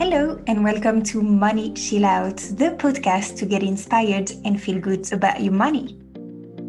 Hello, 0.00 0.42
and 0.48 0.64
welcome 0.64 1.04
to 1.04 1.22
Money 1.22 1.72
Chill 1.72 2.04
Out, 2.04 2.38
the 2.38 2.74
podcast 2.78 3.36
to 3.38 3.46
get 3.46 3.62
inspired 3.62 4.32
and 4.44 4.60
feel 4.60 4.80
good 4.80 5.10
about 5.12 5.40
your 5.40 5.52
money. 5.52 5.96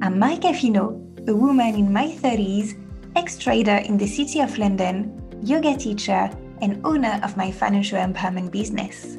I'm 0.03 0.19
Marika 0.19 0.55
Fino, 0.55 1.01
a 1.27 1.35
woman 1.35 1.73
in 1.73 1.91
my 1.91 2.09
30s, 2.21 2.79
ex 3.15 3.39
trader 3.39 3.77
in 3.77 3.97
the 3.97 4.05
city 4.05 4.41
of 4.41 4.55
London, 4.59 5.19
yoga 5.41 5.75
teacher, 5.75 6.29
and 6.61 6.79
owner 6.85 7.19
of 7.23 7.35
my 7.35 7.51
financial 7.51 7.97
empowerment 7.97 8.51
business. 8.51 9.15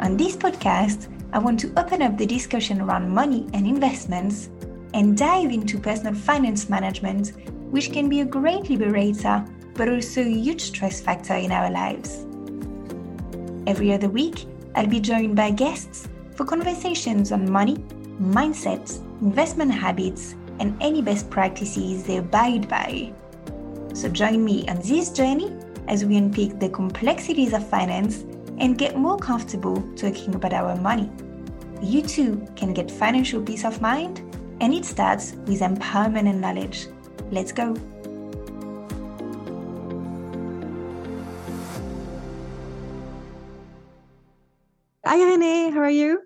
On 0.00 0.16
this 0.16 0.36
podcast, 0.36 1.06
I 1.32 1.38
want 1.38 1.60
to 1.60 1.72
open 1.78 2.02
up 2.02 2.18
the 2.18 2.26
discussion 2.26 2.80
around 2.80 3.08
money 3.08 3.46
and 3.52 3.64
investments 3.64 4.50
and 4.92 5.16
dive 5.16 5.52
into 5.52 5.78
personal 5.78 6.14
finance 6.14 6.68
management, 6.68 7.32
which 7.70 7.92
can 7.92 8.08
be 8.08 8.22
a 8.22 8.24
great 8.24 8.68
liberator 8.68 9.44
but 9.74 9.88
also 9.88 10.20
a 10.22 10.28
huge 10.28 10.62
stress 10.62 11.00
factor 11.00 11.34
in 11.34 11.52
our 11.52 11.70
lives. 11.70 12.24
Every 13.68 13.92
other 13.92 14.08
week, 14.08 14.46
I'll 14.74 14.86
be 14.86 14.98
joined 14.98 15.36
by 15.36 15.50
guests 15.50 16.08
for 16.34 16.46
conversations 16.46 17.32
on 17.32 17.52
money, 17.52 17.76
mindsets, 18.18 19.04
investment 19.20 19.70
habits, 19.70 20.34
and 20.58 20.74
any 20.80 21.02
best 21.02 21.28
practices 21.28 22.02
they 22.04 22.16
abide 22.16 22.66
by. 22.66 23.12
So 23.92 24.08
join 24.08 24.42
me 24.42 24.66
on 24.70 24.80
this 24.80 25.10
journey 25.10 25.54
as 25.86 26.06
we 26.06 26.16
unpick 26.16 26.58
the 26.58 26.70
complexities 26.70 27.52
of 27.52 27.68
finance 27.68 28.24
and 28.56 28.78
get 28.78 28.96
more 28.96 29.18
comfortable 29.18 29.82
talking 29.96 30.34
about 30.34 30.54
our 30.54 30.74
money. 30.76 31.10
You 31.82 32.00
too 32.00 32.48
can 32.56 32.72
get 32.72 32.90
financial 32.90 33.42
peace 33.42 33.66
of 33.66 33.82
mind, 33.82 34.20
and 34.62 34.72
it 34.72 34.86
starts 34.86 35.34
with 35.44 35.60
empowerment 35.60 36.26
and 36.30 36.40
knowledge. 36.40 36.86
Let's 37.30 37.52
go. 37.52 37.76
Hi, 45.08 45.24
Renee. 45.24 45.70
How 45.70 45.80
are 45.80 45.90
you? 45.90 46.20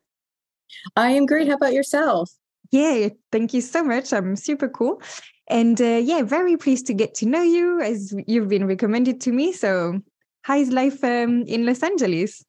I 0.96 1.12
am 1.12 1.24
great. 1.24 1.46
How 1.46 1.54
about 1.54 1.72
yourself? 1.72 2.32
Yeah, 2.72 3.10
thank 3.30 3.54
you 3.54 3.60
so 3.60 3.84
much. 3.84 4.12
I'm 4.12 4.34
super 4.34 4.68
cool. 4.68 5.00
And 5.48 5.80
uh, 5.80 6.00
yeah, 6.02 6.24
very 6.24 6.56
pleased 6.56 6.88
to 6.88 6.92
get 6.92 7.14
to 7.14 7.26
know 7.26 7.42
you 7.42 7.80
as 7.80 8.12
you've 8.26 8.48
been 8.48 8.66
recommended 8.66 9.20
to 9.20 9.30
me. 9.30 9.52
So, 9.52 10.00
how's 10.42 10.70
life 10.70 11.04
um, 11.04 11.42
in 11.42 11.64
Los 11.64 11.80
Angeles? 11.80 12.44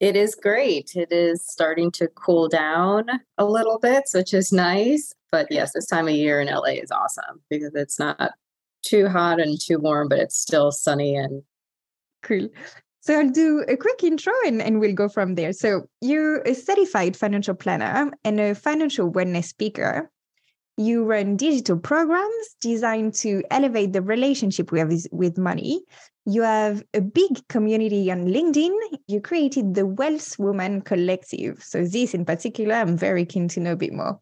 It 0.00 0.16
is 0.16 0.34
great. 0.34 0.96
It 0.96 1.12
is 1.12 1.46
starting 1.46 1.92
to 1.92 2.08
cool 2.08 2.48
down 2.48 3.04
a 3.38 3.44
little 3.44 3.78
bit, 3.78 4.02
which 4.12 4.34
is 4.34 4.50
nice. 4.50 5.12
But 5.30 5.46
yes, 5.48 5.74
this 5.74 5.86
time 5.86 6.08
of 6.08 6.14
year 6.14 6.40
in 6.40 6.48
LA 6.48 6.80
is 6.82 6.90
awesome 6.90 7.40
because 7.50 7.72
it's 7.76 8.00
not 8.00 8.32
too 8.82 9.06
hot 9.06 9.38
and 9.38 9.60
too 9.60 9.78
warm, 9.78 10.08
but 10.08 10.18
it's 10.18 10.36
still 10.36 10.72
sunny 10.72 11.14
and 11.14 11.44
cool. 12.24 12.48
So 13.06 13.16
I'll 13.16 13.30
do 13.30 13.64
a 13.68 13.76
quick 13.76 14.02
intro 14.02 14.32
and, 14.44 14.60
and 14.60 14.80
we'll 14.80 14.92
go 14.92 15.08
from 15.08 15.36
there. 15.36 15.52
So 15.52 15.88
you're 16.00 16.40
a 16.40 16.56
certified 16.56 17.16
financial 17.16 17.54
planner 17.54 18.10
and 18.24 18.40
a 18.40 18.52
financial 18.52 19.12
wellness 19.12 19.44
speaker. 19.44 20.10
You 20.76 21.04
run 21.04 21.36
digital 21.36 21.78
programs 21.78 22.56
designed 22.60 23.14
to 23.14 23.44
elevate 23.52 23.92
the 23.92 24.02
relationship 24.02 24.72
we 24.72 24.80
have 24.80 24.92
with 25.12 25.38
money. 25.38 25.82
You 26.24 26.42
have 26.42 26.82
a 26.94 27.00
big 27.00 27.46
community 27.46 28.10
on 28.10 28.26
LinkedIn. 28.26 28.76
You 29.06 29.20
created 29.20 29.76
the 29.76 29.86
Wealth 29.86 30.36
Woman 30.40 30.80
Collective. 30.80 31.62
So 31.62 31.84
this 31.84 32.12
in 32.12 32.24
particular, 32.24 32.74
I'm 32.74 32.98
very 32.98 33.24
keen 33.24 33.46
to 33.50 33.60
know 33.60 33.74
a 33.74 33.76
bit 33.76 33.92
more. 33.92 34.18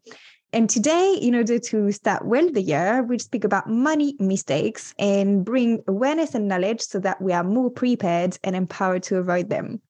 And 0.55 0.69
today, 0.69 1.19
in 1.21 1.35
order 1.35 1.59
to 1.59 1.91
start 1.91 2.23
well 2.23 2.49
the 2.49 2.61
year, 2.61 3.03
we'll 3.03 3.19
speak 3.19 3.43
about 3.43 3.69
money 3.69 4.15
mistakes 4.19 4.95
and 4.97 5.43
bring 5.43 5.83
awareness 5.85 6.33
and 6.33 6.47
knowledge 6.47 6.79
so 6.79 6.97
that 6.99 7.21
we 7.21 7.33
are 7.33 7.43
more 7.43 7.69
prepared 7.69 8.39
and 8.41 8.55
empowered 8.55 9.03
to 9.03 9.17
avoid 9.17 9.49
them. 9.49 9.81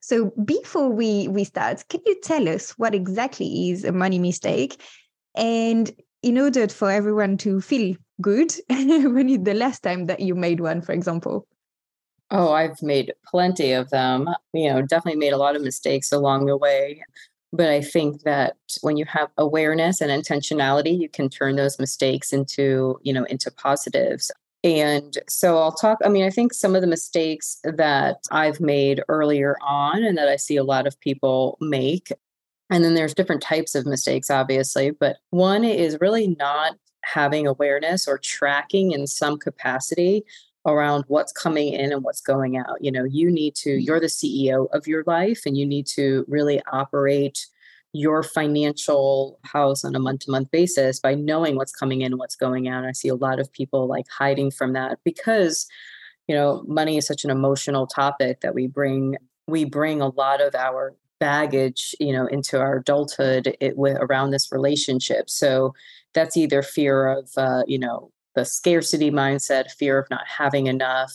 So 0.00 0.32
before 0.42 0.88
we, 0.88 1.28
we 1.28 1.44
start, 1.44 1.84
can 1.90 2.00
you 2.06 2.18
tell 2.22 2.48
us 2.48 2.70
what 2.78 2.94
exactly 2.94 3.68
is 3.68 3.84
a 3.84 3.92
money 3.92 4.18
mistake? 4.18 4.82
And 5.34 5.94
in 6.22 6.38
order 6.38 6.66
for 6.68 6.90
everyone 6.90 7.36
to 7.38 7.60
feel 7.60 7.94
good, 8.22 8.54
when 8.70 9.28
is 9.28 9.42
the 9.42 9.52
last 9.52 9.82
time 9.82 10.06
that 10.06 10.20
you 10.20 10.34
made 10.34 10.60
one, 10.60 10.80
for 10.80 10.92
example? 10.92 11.46
Oh, 12.30 12.54
I've 12.54 12.80
made 12.80 13.12
plenty 13.26 13.72
of 13.72 13.90
them. 13.90 14.30
You 14.54 14.72
know, 14.72 14.80
definitely 14.80 15.20
made 15.20 15.34
a 15.34 15.36
lot 15.36 15.56
of 15.56 15.62
mistakes 15.62 16.10
along 16.10 16.46
the 16.46 16.56
way. 16.56 17.02
But 17.56 17.68
I 17.70 17.80
think 17.80 18.22
that 18.22 18.56
when 18.82 18.96
you 18.96 19.04
have 19.06 19.30
awareness 19.38 20.00
and 20.00 20.10
intentionality, 20.10 20.98
you 20.98 21.08
can 21.08 21.28
turn 21.28 21.56
those 21.56 21.78
mistakes 21.78 22.32
into, 22.32 22.98
you 23.02 23.12
know, 23.12 23.24
into 23.24 23.50
positives. 23.50 24.30
And 24.62 25.16
so 25.28 25.58
I'll 25.58 25.72
talk. 25.72 25.98
I 26.04 26.08
mean, 26.08 26.24
I 26.24 26.30
think 26.30 26.52
some 26.52 26.74
of 26.74 26.80
the 26.80 26.86
mistakes 26.86 27.58
that 27.64 28.24
I've 28.30 28.60
made 28.60 29.02
earlier 29.08 29.56
on 29.62 30.02
and 30.02 30.18
that 30.18 30.28
I 30.28 30.36
see 30.36 30.56
a 30.56 30.64
lot 30.64 30.86
of 30.86 30.98
people 31.00 31.56
make. 31.60 32.10
And 32.68 32.84
then 32.84 32.94
there's 32.94 33.14
different 33.14 33.42
types 33.42 33.74
of 33.74 33.86
mistakes, 33.86 34.28
obviously. 34.28 34.90
But 34.90 35.18
one 35.30 35.64
is 35.64 35.98
really 36.00 36.28
not 36.28 36.76
having 37.04 37.46
awareness 37.46 38.08
or 38.08 38.18
tracking 38.18 38.90
in 38.90 39.06
some 39.06 39.38
capacity 39.38 40.24
around 40.66 41.04
what's 41.08 41.32
coming 41.32 41.72
in 41.72 41.92
and 41.92 42.02
what's 42.02 42.20
going 42.20 42.56
out. 42.56 42.76
You 42.80 42.90
know, 42.90 43.04
you 43.04 43.30
need 43.30 43.54
to, 43.56 43.70
mm-hmm. 43.70 43.80
you're 43.80 44.00
the 44.00 44.06
CEO 44.06 44.68
of 44.72 44.86
your 44.86 45.04
life 45.06 45.42
and 45.46 45.56
you 45.56 45.64
need 45.64 45.86
to 45.88 46.24
really 46.28 46.60
operate 46.72 47.46
your 47.92 48.22
financial 48.22 49.38
house 49.44 49.84
on 49.84 49.94
a 49.94 49.98
month 49.98 50.20
to 50.20 50.30
month 50.30 50.50
basis 50.50 51.00
by 51.00 51.14
knowing 51.14 51.56
what's 51.56 51.72
coming 51.72 52.02
in 52.02 52.12
and 52.12 52.18
what's 52.18 52.36
going 52.36 52.68
out. 52.68 52.84
I 52.84 52.92
see 52.92 53.08
a 53.08 53.14
lot 53.14 53.38
of 53.38 53.50
people 53.52 53.86
like 53.86 54.06
hiding 54.10 54.50
from 54.50 54.74
that 54.74 54.98
because, 55.04 55.66
you 56.26 56.34
know, 56.34 56.62
money 56.66 56.98
is 56.98 57.06
such 57.06 57.24
an 57.24 57.30
emotional 57.30 57.86
topic 57.86 58.40
that 58.40 58.54
we 58.54 58.66
bring 58.66 59.16
we 59.46 59.64
bring 59.64 60.00
a 60.00 60.08
lot 60.08 60.40
of 60.40 60.56
our 60.56 60.94
baggage 61.18 61.94
you 61.98 62.12
know 62.12 62.26
into 62.26 62.60
our 62.60 62.76
adulthood 62.76 63.56
it, 63.60 63.76
with, 63.78 63.96
around 64.00 64.32
this 64.32 64.52
relationship 64.52 65.30
so 65.30 65.72
that's 66.12 66.36
either 66.36 66.62
fear 66.62 67.06
of 67.06 67.30
uh, 67.38 67.62
you 67.66 67.78
know 67.78 68.10
the 68.36 68.44
scarcity 68.44 69.10
mindset, 69.10 69.72
fear 69.72 69.98
of 69.98 70.08
not 70.10 70.26
having 70.28 70.68
enough, 70.68 71.12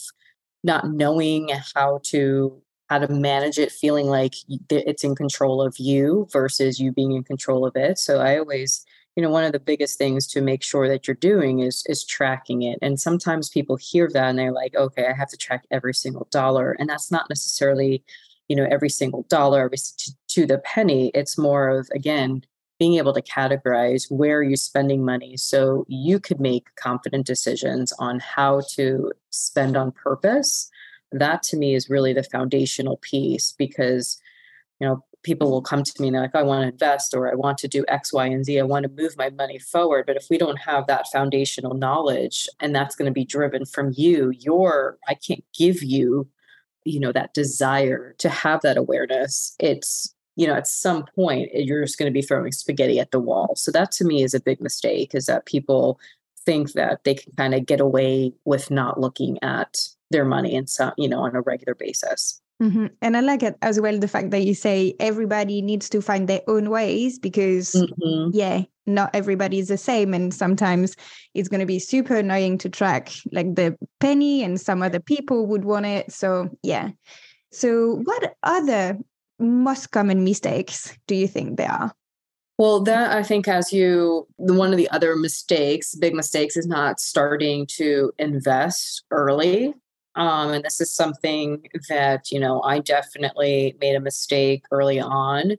not 0.63 0.91
knowing 0.91 1.49
how 1.73 2.01
to 2.03 2.61
how 2.89 2.99
to 2.99 3.07
manage 3.07 3.57
it, 3.57 3.71
feeling 3.71 4.07
like 4.07 4.33
it's 4.69 5.05
in 5.05 5.15
control 5.15 5.61
of 5.61 5.79
you 5.79 6.27
versus 6.33 6.77
you 6.77 6.91
being 6.91 7.13
in 7.13 7.23
control 7.23 7.65
of 7.65 7.73
it. 7.77 7.97
So 7.97 8.19
I 8.19 8.37
always, 8.37 8.85
you 9.15 9.23
know, 9.23 9.29
one 9.29 9.45
of 9.45 9.53
the 9.53 9.61
biggest 9.61 9.97
things 9.97 10.27
to 10.27 10.41
make 10.41 10.61
sure 10.61 10.89
that 10.89 11.07
you're 11.07 11.15
doing 11.15 11.59
is 11.59 11.83
is 11.87 12.03
tracking 12.03 12.63
it. 12.63 12.79
And 12.81 12.99
sometimes 12.99 13.47
people 13.47 13.77
hear 13.77 14.09
that 14.11 14.29
and 14.29 14.37
they're 14.37 14.51
like, 14.51 14.75
okay, 14.75 15.07
I 15.07 15.13
have 15.13 15.29
to 15.29 15.37
track 15.37 15.63
every 15.71 15.93
single 15.93 16.27
dollar, 16.31 16.73
and 16.73 16.89
that's 16.89 17.11
not 17.11 17.29
necessarily, 17.29 18.03
you 18.49 18.57
know, 18.57 18.67
every 18.69 18.89
single 18.89 19.23
dollar 19.29 19.63
every, 19.65 19.77
to, 19.77 20.11
to 20.29 20.45
the 20.45 20.57
penny. 20.57 21.11
It's 21.13 21.37
more 21.37 21.69
of 21.69 21.89
again 21.95 22.43
being 22.81 22.95
able 22.95 23.13
to 23.13 23.21
categorize 23.21 24.11
where 24.11 24.39
are 24.39 24.43
you're 24.43 24.55
spending 24.55 25.05
money 25.05 25.37
so 25.37 25.85
you 25.87 26.19
could 26.19 26.39
make 26.39 26.73
confident 26.77 27.27
decisions 27.27 27.93
on 27.99 28.19
how 28.19 28.59
to 28.67 29.11
spend 29.29 29.77
on 29.77 29.91
purpose 29.91 30.67
that 31.11 31.43
to 31.43 31.57
me 31.57 31.75
is 31.75 31.91
really 31.91 32.11
the 32.11 32.23
foundational 32.23 32.97
piece 32.97 33.53
because 33.55 34.19
you 34.79 34.87
know 34.87 35.05
people 35.21 35.51
will 35.51 35.61
come 35.61 35.83
to 35.83 36.01
me 36.01 36.07
and 36.07 36.15
they're 36.15 36.23
like 36.23 36.33
i 36.33 36.41
want 36.41 36.63
to 36.63 36.69
invest 36.69 37.13
or 37.13 37.31
i 37.31 37.35
want 37.35 37.59
to 37.59 37.67
do 37.67 37.85
x 37.87 38.11
y 38.11 38.25
and 38.25 38.45
z. 38.45 38.59
I 38.59 38.63
want 38.63 38.81
to 38.81 39.01
move 39.03 39.15
my 39.15 39.29
money 39.29 39.59
forward. 39.59 40.05
But 40.07 40.15
if 40.15 40.25
we 40.31 40.39
don't 40.39 40.61
have 40.61 40.87
that 40.87 41.05
foundational 41.13 41.75
knowledge 41.75 42.49
and 42.59 42.73
that's 42.73 42.95
going 42.95 43.05
to 43.05 43.13
be 43.13 43.25
driven 43.25 43.63
from 43.63 43.93
you 43.95 44.31
your 44.31 44.97
i 45.07 45.13
can't 45.13 45.45
give 45.55 45.83
you 45.83 46.27
you 46.83 46.99
know 46.99 47.11
that 47.11 47.35
desire 47.35 48.15
to 48.17 48.29
have 48.29 48.61
that 48.61 48.77
awareness. 48.77 49.55
It's 49.59 50.15
you 50.41 50.47
know, 50.47 50.55
at 50.55 50.67
some 50.67 51.05
point 51.15 51.49
eh, 51.53 51.59
you're 51.59 51.83
just 51.83 51.99
going 51.99 52.11
to 52.11 52.13
be 52.13 52.23
throwing 52.23 52.51
spaghetti 52.51 52.99
at 52.99 53.11
the 53.11 53.19
wall. 53.19 53.53
So 53.55 53.71
that 53.71 53.91
to 53.93 54.03
me 54.03 54.23
is 54.23 54.33
a 54.33 54.41
big 54.41 54.59
mistake 54.59 55.13
is 55.13 55.27
that 55.27 55.45
people 55.45 55.99
think 56.43 56.73
that 56.73 57.03
they 57.03 57.13
can 57.13 57.31
kind 57.37 57.53
of 57.53 57.67
get 57.67 57.79
away 57.79 58.33
with 58.43 58.71
not 58.71 58.99
looking 58.99 59.37
at 59.43 59.77
their 60.09 60.25
money 60.25 60.55
and 60.55 60.67
some, 60.67 60.93
you 60.97 61.07
know, 61.07 61.19
on 61.19 61.35
a 61.35 61.41
regular 61.41 61.75
basis. 61.75 62.41
Mm-hmm. 62.59 62.87
And 63.03 63.17
I 63.17 63.19
like 63.19 63.43
it 63.43 63.55
as 63.61 63.79
well 63.79 63.99
the 63.99 64.07
fact 64.07 64.31
that 64.31 64.43
you 64.43 64.55
say 64.55 64.95
everybody 64.99 65.61
needs 65.61 65.89
to 65.89 66.01
find 66.01 66.27
their 66.27 66.41
own 66.47 66.71
ways 66.71 67.19
because, 67.19 67.73
mm-hmm. 67.73 68.31
yeah, 68.33 68.63
not 68.87 69.11
everybody 69.13 69.59
is 69.59 69.67
the 69.67 69.77
same. 69.77 70.11
And 70.15 70.33
sometimes 70.33 70.95
it's 71.35 71.49
going 71.49 71.59
to 71.59 71.67
be 71.67 71.77
super 71.77 72.15
annoying 72.15 72.57
to 72.59 72.69
track 72.69 73.11
like 73.31 73.53
the 73.55 73.77
penny, 73.99 74.43
and 74.43 74.59
some 74.59 74.81
other 74.81 74.99
people 74.99 75.45
would 75.47 75.65
want 75.65 75.85
it. 75.85 76.11
So, 76.11 76.49
yeah. 76.63 76.89
So, 77.51 78.01
what 78.03 78.35
other 78.43 78.97
most 79.41 79.91
common 79.91 80.23
mistakes 80.23 80.97
do 81.07 81.15
you 81.15 81.27
think 81.27 81.57
they 81.57 81.65
are? 81.65 81.91
Well, 82.57 82.81
that 82.83 83.11
I 83.11 83.23
think, 83.23 83.47
as 83.47 83.73
you, 83.73 84.27
one 84.37 84.71
of 84.71 84.77
the 84.77 84.89
other 84.91 85.15
mistakes, 85.15 85.95
big 85.95 86.13
mistakes, 86.13 86.55
is 86.55 86.67
not 86.67 86.99
starting 86.99 87.65
to 87.77 88.11
invest 88.19 89.03
early. 89.09 89.73
Um, 90.15 90.51
and 90.51 90.63
this 90.63 90.79
is 90.79 90.93
something 90.93 91.67
that, 91.89 92.31
you 92.31 92.39
know, 92.39 92.61
I 92.61 92.79
definitely 92.79 93.75
made 93.79 93.95
a 93.95 93.99
mistake 93.99 94.65
early 94.69 94.99
on. 94.99 95.53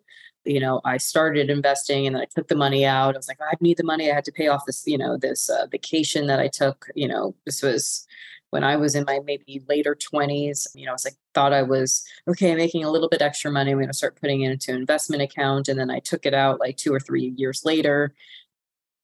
You 0.45 0.61
know, 0.61 0.81
I 0.85 0.99
started 0.99 1.51
investing 1.51 2.07
and 2.07 2.15
then 2.15 2.23
I 2.23 2.27
took 2.27 2.49
the 2.49 2.55
money 2.55 2.85
out. 2.85 3.15
I 3.15 3.19
was 3.19 3.29
like, 3.29 3.41
I 3.41 3.55
need 3.61 3.79
the 3.79 3.85
money. 3.85 4.11
I 4.11 4.15
had 4.15 4.25
to 4.27 4.33
pay 4.33 4.49
off 4.49 4.67
this, 4.67 4.87
you 4.87 4.99
know, 4.99 5.17
this 5.17 5.49
uh, 5.49 5.67
vacation 5.73 6.27
that 6.27 6.39
I 6.39 6.49
took. 6.49 6.87
You 6.95 7.09
know, 7.09 7.35
this 7.47 7.63
was 7.63 8.07
when 8.53 8.65
I 8.65 8.77
was 8.77 8.95
in 8.95 9.05
my 9.07 9.19
maybe 9.25 9.63
later 9.67 9.97
20s, 9.97 10.67
you 10.75 10.85
know, 10.85 10.91
I 10.91 10.93
was 10.93 11.07
like, 11.07 11.15
thought 11.33 11.55
I 11.55 11.63
was 11.63 12.05
okay, 12.29 12.55
making 12.55 12.85
a 12.85 12.91
little 12.91 13.09
bit 13.09 13.23
extra 13.23 13.51
money. 13.51 13.71
I'm 13.71 13.79
going 13.79 13.89
to 13.89 13.95
start 13.95 14.21
putting 14.21 14.43
it 14.43 14.53
into 14.53 14.73
an 14.73 14.77
investment 14.77 15.23
account. 15.23 15.69
And 15.69 15.81
then 15.81 15.91
I 15.91 16.01
took 16.01 16.27
it 16.27 16.35
out 16.35 16.61
like 16.61 16.77
two 16.77 16.93
or 16.93 17.01
three 17.01 17.33
years 17.39 17.65
later. 17.65 18.15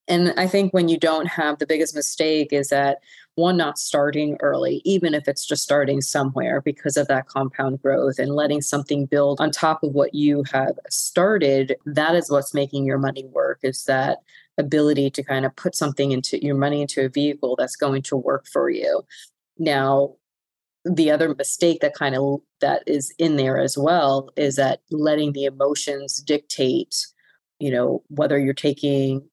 And 0.06 0.34
I 0.36 0.46
think 0.46 0.74
when 0.74 0.88
you 0.88 0.98
don't 0.98 1.28
have 1.28 1.58
the 1.58 1.66
biggest 1.66 1.94
mistake 1.94 2.52
is 2.52 2.68
that 2.68 2.98
one, 3.36 3.56
not 3.56 3.78
starting 3.78 4.36
early, 4.40 4.82
even 4.84 5.14
if 5.14 5.26
it's 5.28 5.46
just 5.46 5.62
starting 5.62 6.02
somewhere 6.02 6.60
because 6.60 6.98
of 6.98 7.08
that 7.08 7.28
compound 7.28 7.80
growth 7.80 8.18
and 8.18 8.34
letting 8.34 8.60
something 8.60 9.06
build 9.06 9.40
on 9.40 9.50
top 9.50 9.82
of 9.82 9.92
what 9.92 10.12
you 10.12 10.44
have 10.52 10.78
started. 10.90 11.74
That 11.86 12.14
is 12.14 12.30
what's 12.30 12.52
making 12.52 12.84
your 12.84 12.98
money 12.98 13.24
work, 13.26 13.60
is 13.62 13.84
that 13.84 14.18
ability 14.58 15.08
to 15.10 15.22
kind 15.22 15.46
of 15.46 15.56
put 15.56 15.74
something 15.74 16.12
into 16.12 16.44
your 16.44 16.56
money 16.56 16.82
into 16.82 17.04
a 17.04 17.08
vehicle 17.08 17.56
that's 17.56 17.76
going 17.76 18.02
to 18.02 18.16
work 18.16 18.46
for 18.46 18.68
you. 18.68 19.04
Now, 19.58 20.14
the 20.84 21.10
other 21.10 21.34
mistake 21.34 21.80
that 21.80 21.94
kind 21.94 22.14
of 22.14 22.40
that 22.60 22.82
is 22.86 23.12
in 23.18 23.36
there 23.36 23.58
as 23.58 23.76
well 23.76 24.30
is 24.36 24.56
that 24.56 24.80
letting 24.90 25.32
the 25.32 25.44
emotions 25.44 26.20
dictate 26.22 26.94
you 27.58 27.70
know 27.70 28.02
whether 28.08 28.38
you're 28.38 28.54
taking 28.54 29.28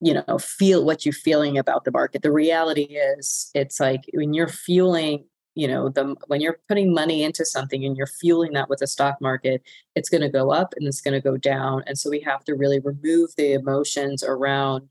you 0.00 0.14
know 0.14 0.38
feel 0.38 0.84
what 0.84 1.04
you're 1.04 1.12
feeling 1.12 1.58
about 1.58 1.84
the 1.84 1.90
market. 1.90 2.22
The 2.22 2.32
reality 2.32 2.82
is 2.82 3.50
it's 3.54 3.80
like 3.80 4.02
when 4.12 4.34
you're 4.34 4.48
feeling 4.48 5.24
you 5.54 5.66
know 5.66 5.88
the 5.88 6.14
when 6.28 6.40
you're 6.40 6.60
putting 6.68 6.94
money 6.94 7.22
into 7.22 7.44
something 7.44 7.84
and 7.84 7.96
you're 7.96 8.06
fueling 8.06 8.52
that 8.52 8.68
with 8.68 8.78
the 8.78 8.86
stock 8.86 9.20
market 9.20 9.62
it's 9.96 10.08
going 10.08 10.20
to 10.20 10.28
go 10.28 10.52
up 10.52 10.72
and 10.76 10.86
it's 10.86 11.00
going 11.00 11.14
to 11.14 11.20
go 11.20 11.36
down. 11.36 11.82
And 11.86 11.98
so 11.98 12.10
we 12.10 12.20
have 12.20 12.44
to 12.44 12.54
really 12.54 12.78
remove 12.78 13.30
the 13.36 13.52
emotions 13.52 14.22
around 14.22 14.88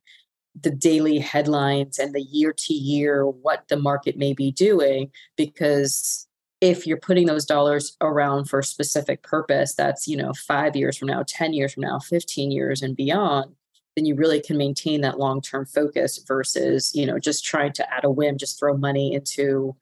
the 0.62 0.72
daily 0.72 1.20
headlines 1.20 2.00
and 2.00 2.14
the 2.14 2.22
year 2.22 2.54
to 2.58 2.74
year 2.74 3.26
what 3.26 3.68
the 3.68 3.78
market 3.78 4.18
may 4.18 4.34
be 4.34 4.52
doing 4.52 5.12
because 5.36 6.28
if 6.60 6.88
you're 6.88 6.98
putting 6.98 7.28
those 7.28 7.46
dollars 7.46 7.96
around 8.02 8.46
for 8.46 8.60
a 8.60 8.64
specific 8.64 9.22
purpose 9.24 9.76
that's 9.76 10.08
you 10.08 10.18
know 10.18 10.34
5 10.34 10.76
years 10.76 10.98
from 10.98 11.08
now 11.08 11.24
10 11.28 11.54
years 11.54 11.74
from 11.74 11.82
now 11.82 12.00
15 12.00 12.52
years 12.52 12.82
and 12.82 12.96
beyond 12.96 13.56
then 13.96 14.06
you 14.06 14.16
really 14.16 14.40
can 14.40 14.58
maintain 14.58 15.02
that 15.02 15.20
long-term 15.20 15.66
focus 15.66 16.20
versus 16.28 16.92
you 16.96 17.06
know 17.06 17.20
just 17.20 17.44
trying 17.44 17.74
to 17.74 17.94
add 17.94 18.04
a 18.04 18.10
whim 18.10 18.38
just 18.38 18.60
throw 18.60 18.78
money 18.78 19.14
into 19.14 19.76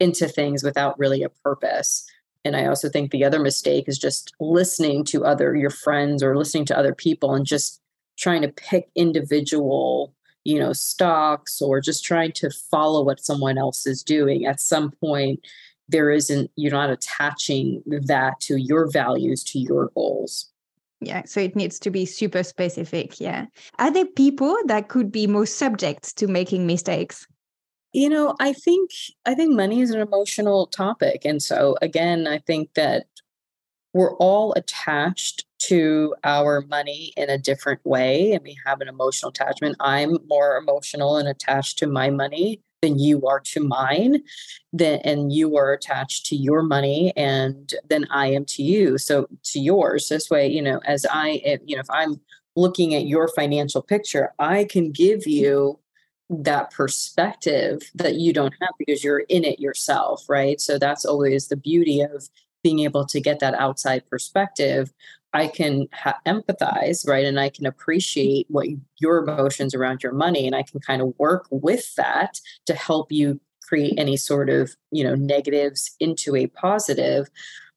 into 0.00 0.28
things 0.28 0.64
without 0.64 0.98
really 0.98 1.22
a 1.22 1.28
purpose. 1.28 2.04
And 2.44 2.56
i 2.56 2.66
also 2.66 2.88
think 2.88 3.10
the 3.10 3.24
other 3.24 3.40
mistake 3.40 3.88
is 3.88 3.98
just 3.98 4.34
listening 4.38 5.04
to 5.04 5.24
other 5.24 5.56
your 5.56 5.70
friends 5.70 6.22
or 6.22 6.36
listening 6.36 6.66
to 6.66 6.78
other 6.78 6.94
people 6.94 7.34
and 7.34 7.46
just 7.46 7.80
trying 8.16 8.42
to 8.42 8.48
pick 8.48 8.88
individual 8.94 10.14
you 10.44 10.58
know 10.58 10.72
stocks 10.72 11.60
or 11.62 11.80
just 11.80 12.04
trying 12.04 12.32
to 12.32 12.50
follow 12.70 13.02
what 13.02 13.24
someone 13.24 13.58
else 13.58 13.86
is 13.86 14.02
doing 14.02 14.44
at 14.46 14.60
some 14.60 14.90
point 14.90 15.40
there 15.88 16.10
isn't 16.10 16.50
you're 16.56 16.72
not 16.72 16.90
attaching 16.90 17.82
that 17.86 18.38
to 18.40 18.56
your 18.56 18.90
values 18.90 19.42
to 19.44 19.58
your 19.58 19.90
goals 19.94 20.50
yeah, 21.06 21.22
so 21.26 21.40
it 21.40 21.56
needs 21.56 21.78
to 21.80 21.90
be 21.90 22.06
super 22.06 22.42
specific. 22.42 23.20
Yeah. 23.20 23.46
Are 23.78 23.90
there 23.90 24.06
people 24.06 24.56
that 24.66 24.88
could 24.88 25.12
be 25.12 25.26
more 25.26 25.46
subject 25.46 26.16
to 26.16 26.26
making 26.26 26.66
mistakes? 26.66 27.26
You 27.92 28.08
know, 28.08 28.34
I 28.40 28.52
think 28.52 28.90
I 29.24 29.34
think 29.34 29.54
money 29.54 29.80
is 29.80 29.90
an 29.90 30.00
emotional 30.00 30.66
topic. 30.66 31.24
And 31.24 31.42
so 31.42 31.76
again, 31.80 32.26
I 32.26 32.38
think 32.38 32.74
that 32.74 33.06
we're 33.94 34.14
all 34.16 34.52
attached 34.54 35.46
to 35.60 36.14
our 36.24 36.60
money 36.62 37.14
in 37.16 37.30
a 37.30 37.38
different 37.38 37.80
way 37.86 38.32
and 38.32 38.42
we 38.42 38.58
have 38.66 38.80
an 38.80 38.88
emotional 38.88 39.30
attachment. 39.30 39.76
I'm 39.80 40.18
more 40.28 40.56
emotional 40.56 41.16
and 41.16 41.28
attached 41.28 41.78
to 41.78 41.86
my 41.86 42.10
money 42.10 42.60
than 42.82 42.98
you 42.98 43.26
are 43.26 43.40
to 43.40 43.60
mine 43.60 44.22
then 44.74 45.00
and 45.04 45.32
you 45.32 45.56
are 45.56 45.72
attached 45.72 46.26
to 46.26 46.36
your 46.36 46.62
money 46.62 47.14
and 47.16 47.72
then 47.88 48.06
i 48.10 48.26
am 48.26 48.44
to 48.44 48.62
you 48.62 48.98
so 48.98 49.26
to 49.42 49.58
yours 49.58 50.10
this 50.10 50.28
way 50.28 50.46
you 50.46 50.60
know 50.60 50.78
as 50.84 51.06
i 51.10 51.40
you 51.64 51.74
know 51.74 51.80
if 51.80 51.88
i'm 51.88 52.20
looking 52.56 52.94
at 52.94 53.06
your 53.06 53.26
financial 53.28 53.80
picture 53.80 54.34
i 54.38 54.64
can 54.64 54.92
give 54.92 55.26
you 55.26 55.78
that 56.28 56.70
perspective 56.72 57.90
that 57.94 58.16
you 58.16 58.34
don't 58.34 58.54
have 58.60 58.74
because 58.78 59.02
you're 59.02 59.24
in 59.30 59.44
it 59.44 59.58
yourself 59.58 60.22
right 60.28 60.60
so 60.60 60.78
that's 60.78 61.06
always 61.06 61.48
the 61.48 61.56
beauty 61.56 62.02
of 62.02 62.28
being 62.64 62.80
able 62.80 63.06
to 63.06 63.20
get 63.20 63.38
that 63.38 63.54
outside 63.54 64.04
perspective 64.10 64.92
I 65.34 65.48
can 65.48 65.88
ha- 65.92 66.20
empathize, 66.26 67.06
right? 67.06 67.24
And 67.24 67.40
I 67.40 67.48
can 67.48 67.66
appreciate 67.66 68.46
what 68.48 68.68
your 69.00 69.18
emotions 69.18 69.74
around 69.74 70.02
your 70.02 70.12
money, 70.12 70.46
and 70.46 70.54
I 70.54 70.62
can 70.62 70.80
kind 70.80 71.02
of 71.02 71.12
work 71.18 71.48
with 71.50 71.92
that 71.96 72.40
to 72.66 72.74
help 72.74 73.10
you 73.10 73.40
create 73.66 73.94
any 73.98 74.16
sort 74.16 74.48
of 74.48 74.76
you 74.92 75.02
know 75.02 75.16
negatives 75.16 75.96
into 75.98 76.36
a 76.36 76.46
positive. 76.46 77.28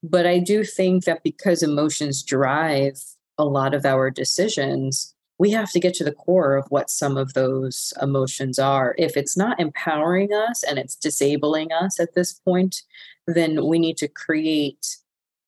But 0.03 0.27
I 0.27 0.37
do 0.37 0.63
think 0.63 1.05
that 1.05 1.23
because 1.23 1.63
emotions 1.63 2.21
drive 2.21 3.01
a 3.39 3.45
lot 3.45 3.73
of 3.73 3.85
our 3.85 4.11
decisions, 4.11 5.15
we 5.39 5.51
have 5.51 5.71
to 5.71 5.79
get 5.79 5.93
to 5.95 6.03
the 6.03 6.11
core 6.11 6.55
of 6.55 6.65
what 6.69 6.89
some 6.89 7.17
of 7.17 7.33
those 7.33 7.93
emotions 8.01 8.57
are. 8.57 8.95
If 8.97 9.15
it's 9.15 9.37
not 9.37 9.59
empowering 9.59 10.33
us 10.33 10.63
and 10.63 10.79
it's 10.79 10.95
disabling 10.95 11.71
us 11.71 11.99
at 11.99 12.15
this 12.15 12.33
point, 12.33 12.81
then 13.27 13.65
we 13.65 13.79
need 13.79 13.97
to 13.97 14.07
create 14.07 14.97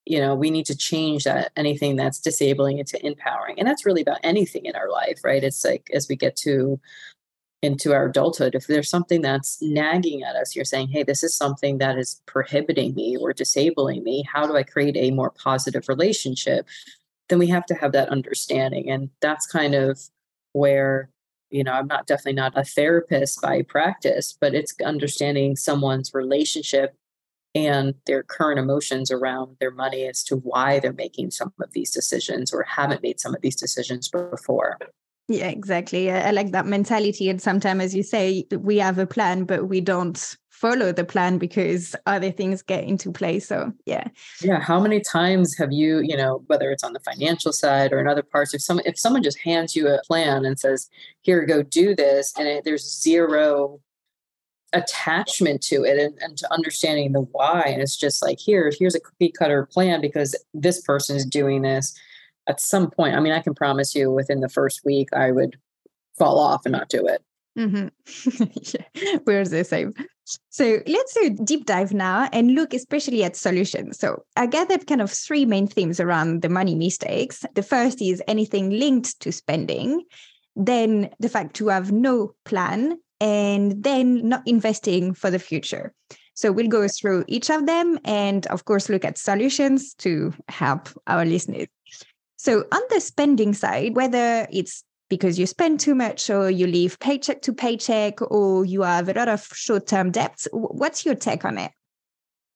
you 0.06 0.20
know 0.20 0.34
we 0.34 0.50
need 0.50 0.66
to 0.66 0.76
change 0.76 1.24
that 1.26 1.52
anything 1.56 1.96
that's 1.96 2.20
disabling 2.20 2.80
into 2.80 3.04
empowering. 3.06 3.60
And 3.60 3.68
that's 3.68 3.86
really 3.86 4.02
about 4.02 4.20
anything 4.24 4.66
in 4.66 4.76
our 4.76 4.90
life 4.90 5.20
right? 5.24 5.44
It's 5.44 5.64
like 5.66 5.90
as 5.94 6.08
we 6.08 6.16
get 6.16 6.36
to 6.38 6.80
into 7.62 7.92
our 7.94 8.06
adulthood 8.06 8.56
if 8.56 8.68
there's 8.68 8.90
something 8.90 9.22
that's 9.22 9.62
nagging 9.62 10.24
at 10.24 10.34
us 10.38 10.56
you're 10.56 10.64
saying 10.64 10.88
hey 10.88 11.04
this 11.04 11.24
is 11.24 11.36
something 11.36 11.78
that 11.78 11.98
is 11.98 12.22
prohibiting 12.26 12.96
me 12.96 13.18
or 13.18 13.34
disabling 13.34 14.04
me. 14.04 14.24
How 14.32 14.48
do 14.48 14.56
i 14.56 14.64
create 14.64 14.96
a 14.98 15.12
more 15.12 15.32
positive 15.32 15.90
relationship 15.90 16.66
then 17.30 17.40
we 17.40 17.48
have 17.48 17.66
to 17.66 17.76
have 17.76 17.92
that 17.92 18.10
understanding 18.10 18.90
and 18.90 19.10
that's 19.22 19.46
kind 19.46 19.76
of 19.76 20.00
where 20.54 21.10
you 21.50 21.64
know 21.64 21.72
i'm 21.72 21.88
not 21.88 22.08
definitely 22.08 22.34
not 22.34 22.58
a 22.58 22.64
therapist 22.64 23.42
by 23.42 23.62
practice 23.62 24.38
but 24.40 24.54
it's 24.54 24.74
understanding 24.84 25.56
someone's 25.56 26.14
relationship 26.14 26.96
and 27.56 27.96
their 28.06 28.24
current 28.24 28.60
emotions 28.60 29.12
around 29.12 29.58
their 29.60 29.72
money 29.72 30.08
as 30.08 30.24
to 30.24 30.38
why 30.38 30.80
they're 30.80 30.94
making 30.94 31.32
some 31.32 31.54
of 31.62 31.72
these 31.74 31.92
decisions 31.92 32.54
or 32.54 32.64
haven't 32.64 33.02
made 33.02 33.20
some 33.20 33.34
of 33.34 33.42
these 33.42 33.56
decisions 33.56 34.08
before. 34.10 34.78
Yeah, 35.28 35.48
exactly. 35.48 36.12
I 36.12 36.32
like 36.32 36.52
that 36.52 36.66
mentality. 36.66 37.30
And 37.30 37.42
sometimes, 37.42 37.84
as 37.84 37.96
you 37.96 38.04
say, 38.04 38.46
we 38.52 38.78
have 38.78 38.98
a 38.98 39.06
plan, 39.06 39.46
but 39.46 39.68
we 39.68 39.80
don't 39.82 40.36
follow 40.60 40.92
the 40.92 41.06
plan 41.06 41.38
because 41.38 41.96
other 42.06 42.32
things 42.32 42.62
get 42.62 42.84
into 42.84 43.14
play. 43.14 43.40
So, 43.40 43.72
yeah. 43.86 44.10
Yeah. 44.42 44.60
How 44.60 44.80
many 44.80 45.00
times 45.00 45.58
have 45.58 45.72
you, 45.72 46.02
you 46.02 46.18
know, 46.18 46.44
whether 46.48 46.70
it's 46.70 46.84
on 46.84 46.92
the 46.92 47.00
financial 47.00 47.54
side 47.54 47.94
or 47.94 48.00
in 48.00 48.08
other 48.08 48.24
parts, 48.24 48.54
if 48.54 48.62
some 48.62 48.82
if 48.86 49.00
someone 49.00 49.24
just 49.24 49.40
hands 49.40 49.76
you 49.76 49.88
a 49.88 50.02
plan 50.06 50.44
and 50.44 50.60
says, 50.60 50.90
"Here, 51.22 51.46
go 51.46 51.64
do 51.64 51.96
this," 51.96 52.34
and 52.38 52.48
it, 52.48 52.66
there's 52.66 53.02
zero 53.02 53.80
attachment 54.74 55.62
to 55.64 55.84
it 55.84 55.98
and, 55.98 56.18
and 56.22 56.38
to 56.38 56.54
understanding 56.54 57.14
the 57.14 57.22
why. 57.22 57.64
And 57.66 57.82
it's 57.82 57.98
just 57.98 58.22
like, 58.22 58.38
here, 58.40 58.72
here's 58.78 58.94
a 58.94 59.00
cookie 59.00 59.32
cutter 59.32 59.66
plan 59.66 60.00
because 60.02 60.36
this 60.54 60.82
person 60.82 61.16
is 61.16 61.26
doing 61.26 61.64
this. 61.64 61.98
At 62.48 62.60
some 62.60 62.92
point, 62.92 63.16
I 63.16 63.20
mean, 63.20 63.34
I 63.34 63.42
can 63.42 63.56
promise 63.56 63.96
you 63.96 64.12
within 64.12 64.42
the 64.42 64.50
first 64.50 64.82
week, 64.86 65.10
I 65.14 65.32
would 65.32 65.58
fall 66.18 66.40
off 66.40 66.66
and 66.66 66.74
not 66.74 66.90
do 66.90 67.08
it. 67.08 67.24
Mm-hmm. 67.58 67.88
yeah, 68.76 69.18
we're 69.26 69.46
the 69.46 69.64
same. 69.64 69.94
So 70.50 70.80
let's 70.86 71.14
do 71.14 71.28
a 71.28 71.30
deep 71.30 71.66
dive 71.66 71.94
now 71.94 72.30
and 72.32 72.56
look 72.56 72.74
especially 72.74 73.24
at 73.24 73.36
solutions. 73.36 74.00
So 74.00 74.24
I 74.36 74.46
gathered 74.46 74.88
kind 74.88 75.02
of 75.02 75.12
three 75.12 75.46
main 75.46 75.68
themes 75.68 76.00
around 76.00 76.42
the 76.42 76.50
money 76.50 76.76
mistakes. 76.76 77.46
The 77.56 77.64
first 77.64 78.02
is 78.02 78.22
anything 78.28 78.70
linked 78.72 79.20
to 79.22 79.32
spending, 79.32 80.04
then 80.56 81.10
the 81.20 81.30
fact 81.30 81.56
to 81.58 81.68
have 81.70 81.92
no 81.92 82.34
plan, 82.46 83.00
and 83.22 83.84
then 83.84 84.28
not 84.28 84.44
investing 84.46 85.14
for 85.14 85.30
the 85.30 85.40
future. 85.40 85.94
So 86.34 86.52
we'll 86.52 86.68
go 86.68 86.88
through 86.88 87.26
each 87.28 87.50
of 87.50 87.66
them 87.66 88.00
and, 88.06 88.48
of 88.48 88.64
course, 88.64 88.88
look 88.88 89.04
at 89.04 89.18
solutions 89.18 89.94
to 89.96 90.34
help 90.48 90.88
our 91.06 91.26
listeners. 91.26 91.68
So, 92.38 92.64
on 92.72 92.82
the 92.90 93.02
spending 93.02 93.54
side, 93.54 93.98
whether 93.98 94.48
it's 94.50 94.86
because 95.10 95.40
you 95.40 95.46
spend 95.46 95.80
too 95.80 95.96
much 95.96 96.30
or 96.30 96.50
you 96.50 96.68
live 96.68 97.00
paycheck 97.00 97.42
to 97.44 97.54
paycheck 97.54 98.22
or 98.32 98.66
you 98.66 98.84
have 98.84 99.10
a 99.10 99.14
lot 99.14 99.28
of 99.28 99.46
short 99.54 99.88
term 99.88 100.12
debts, 100.12 100.48
what's 100.52 101.06
your 101.06 101.16
take 101.16 101.44
on 101.46 101.58
it? 101.58 101.72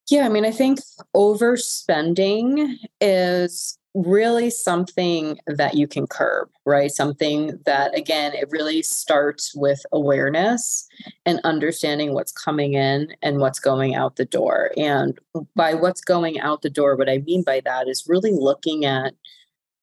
Yeah, 0.10 0.26
I 0.26 0.30
mean, 0.30 0.46
I 0.46 0.52
think 0.52 0.80
overspending 1.16 2.76
is 3.00 3.78
really 3.96 4.50
something 4.50 5.40
that 5.46 5.76
you 5.76 5.88
can 5.88 6.08
curb, 6.08 6.50
right? 6.66 6.92
Something 6.92 7.60
that, 7.66 7.98
again, 7.98 8.34
it 8.34 8.50
really 8.50 8.82
starts 8.82 9.54
with 9.56 9.86
awareness 9.92 10.88
and 11.26 11.40
understanding 11.44 12.14
what's 12.14 12.32
coming 12.32 12.74
in 12.74 13.16
and 13.22 13.38
what's 13.38 13.60
going 13.60 13.96
out 13.96 14.16
the 14.16 14.26
door. 14.26 14.72
And 14.78 15.18
by 15.56 15.76
what's 15.76 16.02
going 16.02 16.40
out 16.40 16.64
the 16.64 16.70
door, 16.70 16.96
what 16.96 17.10
I 17.10 17.20
mean 17.20 17.44
by 17.44 17.62
that 17.66 17.88
is 17.88 18.06
really 18.08 18.32
looking 18.32 18.84
at 18.84 19.14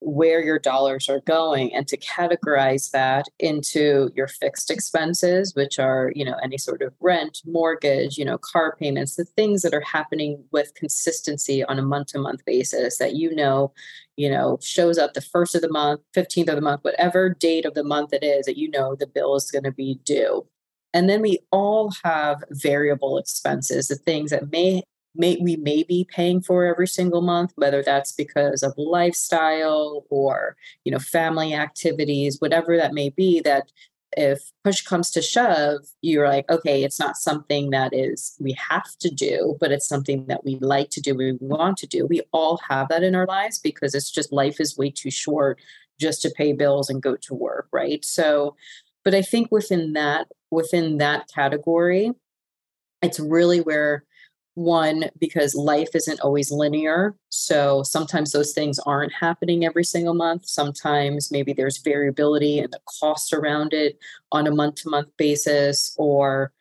where 0.00 0.42
your 0.42 0.58
dollars 0.58 1.08
are 1.08 1.20
going 1.20 1.72
and 1.74 1.86
to 1.86 1.96
categorize 1.96 2.90
that 2.90 3.26
into 3.38 4.10
your 4.14 4.26
fixed 4.28 4.70
expenses 4.70 5.54
which 5.54 5.78
are 5.78 6.12
you 6.14 6.24
know 6.24 6.36
any 6.42 6.56
sort 6.56 6.82
of 6.82 6.92
rent 7.00 7.42
mortgage 7.44 8.16
you 8.16 8.24
know 8.24 8.38
car 8.38 8.76
payments 8.76 9.16
the 9.16 9.24
things 9.24 9.62
that 9.62 9.74
are 9.74 9.82
happening 9.82 10.42
with 10.52 10.74
consistency 10.74 11.62
on 11.64 11.78
a 11.78 11.82
month 11.82 12.08
to 12.08 12.18
month 12.18 12.44
basis 12.44 12.98
that 12.98 13.14
you 13.14 13.34
know 13.34 13.72
you 14.16 14.30
know 14.30 14.58
shows 14.62 14.98
up 14.98 15.12
the 15.14 15.20
first 15.20 15.54
of 15.54 15.60
the 15.60 15.70
month 15.70 16.00
15th 16.16 16.48
of 16.48 16.56
the 16.56 16.62
month 16.62 16.82
whatever 16.82 17.28
date 17.28 17.64
of 17.64 17.74
the 17.74 17.84
month 17.84 18.12
it 18.12 18.22
is 18.22 18.46
that 18.46 18.56
you 18.56 18.70
know 18.70 18.94
the 18.94 19.06
bill 19.06 19.34
is 19.34 19.50
going 19.50 19.64
to 19.64 19.72
be 19.72 19.98
due. 20.04 20.46
And 20.92 21.08
then 21.08 21.22
we 21.22 21.38
all 21.52 21.92
have 22.02 22.42
variable 22.50 23.16
expenses, 23.18 23.88
the 23.88 23.94
things 23.94 24.30
that 24.30 24.50
may 24.50 24.82
may 25.14 25.36
we 25.40 25.56
may 25.56 25.82
be 25.82 26.06
paying 26.08 26.40
for 26.40 26.64
every 26.64 26.86
single 26.86 27.20
month 27.20 27.52
whether 27.56 27.82
that's 27.82 28.12
because 28.12 28.62
of 28.62 28.72
lifestyle 28.76 30.04
or 30.10 30.56
you 30.84 30.92
know 30.92 30.98
family 30.98 31.54
activities 31.54 32.40
whatever 32.40 32.76
that 32.76 32.94
may 32.94 33.08
be 33.08 33.40
that 33.40 33.70
if 34.16 34.50
push 34.64 34.82
comes 34.82 35.10
to 35.10 35.22
shove 35.22 35.80
you're 36.02 36.28
like 36.28 36.48
okay 36.50 36.82
it's 36.82 36.98
not 36.98 37.16
something 37.16 37.70
that 37.70 37.94
is 37.94 38.36
we 38.40 38.52
have 38.52 38.96
to 38.98 39.08
do 39.08 39.56
but 39.60 39.70
it's 39.70 39.86
something 39.86 40.26
that 40.26 40.44
we 40.44 40.58
like 40.60 40.90
to 40.90 41.00
do 41.00 41.14
we 41.14 41.36
want 41.40 41.76
to 41.76 41.86
do. 41.86 42.06
We 42.06 42.22
all 42.32 42.60
have 42.68 42.88
that 42.88 43.02
in 43.02 43.14
our 43.14 43.26
lives 43.26 43.58
because 43.58 43.94
it's 43.94 44.10
just 44.10 44.32
life 44.32 44.60
is 44.60 44.76
way 44.76 44.90
too 44.90 45.10
short 45.10 45.60
just 46.00 46.22
to 46.22 46.30
pay 46.30 46.52
bills 46.52 46.90
and 46.90 47.02
go 47.02 47.16
to 47.16 47.34
work 47.34 47.68
right? 47.72 48.04
So 48.04 48.56
but 49.04 49.14
i 49.14 49.22
think 49.22 49.50
within 49.50 49.92
that 49.94 50.28
within 50.50 50.98
that 50.98 51.28
category 51.34 52.12
it's 53.02 53.20
really 53.20 53.60
where 53.60 54.04
one, 54.54 55.10
because 55.18 55.54
life 55.54 55.90
isn't 55.94 56.20
always 56.20 56.50
linear. 56.50 57.14
So 57.28 57.82
sometimes 57.82 58.32
those 58.32 58.52
things 58.52 58.78
aren't 58.80 59.12
happening 59.12 59.64
every 59.64 59.84
single 59.84 60.14
month. 60.14 60.46
Sometimes 60.46 61.30
maybe 61.30 61.52
there's 61.52 61.78
variability 61.78 62.58
in 62.58 62.70
the 62.70 62.80
cost 63.00 63.32
around 63.32 63.72
it 63.72 63.98
on 64.32 64.46
a 64.46 64.54
month 64.54 64.76
to 64.76 64.90
month 64.90 65.08
basis, 65.16 65.94
or 65.96 66.52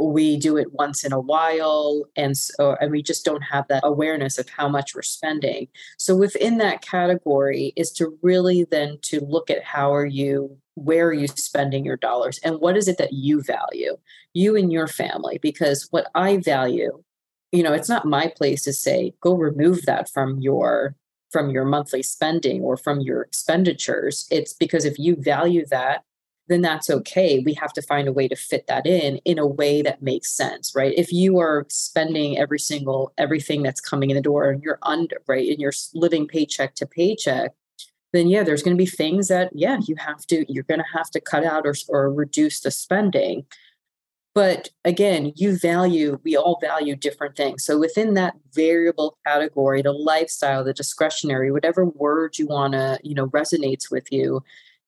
we 0.00 0.36
do 0.36 0.56
it 0.56 0.72
once 0.72 1.04
in 1.04 1.12
a 1.12 1.20
while 1.20 2.04
and 2.16 2.36
so 2.36 2.76
and 2.80 2.90
we 2.90 3.02
just 3.02 3.24
don't 3.24 3.42
have 3.42 3.68
that 3.68 3.82
awareness 3.84 4.38
of 4.38 4.48
how 4.48 4.68
much 4.68 4.94
we're 4.94 5.02
spending 5.02 5.68
so 5.98 6.16
within 6.16 6.58
that 6.58 6.80
category 6.80 7.72
is 7.76 7.90
to 7.90 8.16
really 8.22 8.64
then 8.70 8.98
to 9.02 9.20
look 9.20 9.50
at 9.50 9.62
how 9.62 9.92
are 9.92 10.06
you 10.06 10.56
where 10.74 11.08
are 11.08 11.12
you 11.12 11.28
spending 11.28 11.84
your 11.84 11.96
dollars 11.96 12.40
and 12.42 12.60
what 12.60 12.76
is 12.76 12.88
it 12.88 12.96
that 12.96 13.12
you 13.12 13.42
value 13.42 13.96
you 14.32 14.56
and 14.56 14.72
your 14.72 14.86
family 14.86 15.38
because 15.42 15.86
what 15.90 16.06
i 16.14 16.38
value 16.38 17.02
you 17.52 17.62
know 17.62 17.72
it's 17.72 17.88
not 17.88 18.04
my 18.04 18.28
place 18.28 18.62
to 18.64 18.72
say 18.72 19.14
go 19.20 19.34
remove 19.34 19.82
that 19.86 20.08
from 20.08 20.38
your 20.40 20.94
from 21.30 21.50
your 21.50 21.64
monthly 21.64 22.02
spending 22.02 22.60
or 22.60 22.76
from 22.76 23.00
your 23.00 23.22
expenditures. 23.22 24.26
It's 24.32 24.52
because 24.52 24.84
if 24.84 24.98
you 24.98 25.16
value 25.16 25.64
that 25.66 26.04
then 26.48 26.62
that's 26.62 26.90
okay. 26.90 27.38
We 27.38 27.54
have 27.54 27.72
to 27.74 27.82
find 27.82 28.08
a 28.08 28.12
way 28.12 28.26
to 28.26 28.34
fit 28.34 28.66
that 28.66 28.84
in 28.84 29.18
in 29.18 29.38
a 29.38 29.46
way 29.46 29.82
that 29.82 30.02
makes 30.02 30.30
sense 30.30 30.74
right? 30.74 30.92
If 30.96 31.12
you 31.12 31.38
are 31.38 31.66
spending 31.68 32.38
every 32.38 32.58
single 32.58 33.12
everything 33.18 33.62
that's 33.62 33.80
coming 33.80 34.10
in 34.10 34.16
the 34.16 34.22
door 34.22 34.50
and 34.50 34.62
you're 34.62 34.80
under 34.82 35.22
right 35.26 35.48
and 35.48 35.60
you're 35.60 35.72
living 35.94 36.26
paycheck 36.26 36.74
to 36.76 36.86
paycheck 36.86 37.52
then 38.12 38.28
yeah 38.28 38.42
there's 38.42 38.62
going 38.62 38.76
to 38.76 38.82
be 38.82 38.90
things 38.90 39.28
that 39.28 39.50
yeah 39.54 39.78
you 39.86 39.94
have 39.96 40.26
to 40.26 40.44
you're 40.52 40.64
going 40.64 40.80
to 40.80 40.98
have 40.98 41.10
to 41.10 41.20
cut 41.20 41.44
out 41.44 41.66
or, 41.66 41.74
or 41.88 42.12
reduce 42.12 42.60
the 42.60 42.70
spending 42.70 43.44
but 44.34 44.68
again, 44.84 45.32
you 45.36 45.58
value, 45.58 46.20
we 46.24 46.36
all 46.36 46.58
value 46.60 46.94
different 46.94 47.36
things. 47.36 47.64
So 47.64 47.78
within 47.78 48.14
that 48.14 48.34
variable 48.52 49.18
category, 49.26 49.82
the 49.82 49.92
lifestyle, 49.92 50.62
the 50.62 50.72
discretionary, 50.72 51.50
whatever 51.50 51.84
word 51.84 52.38
you 52.38 52.46
want 52.46 52.74
to, 52.74 52.98
you 53.02 53.14
know, 53.14 53.26
resonates 53.28 53.90
with 53.90 54.10
you, 54.12 54.42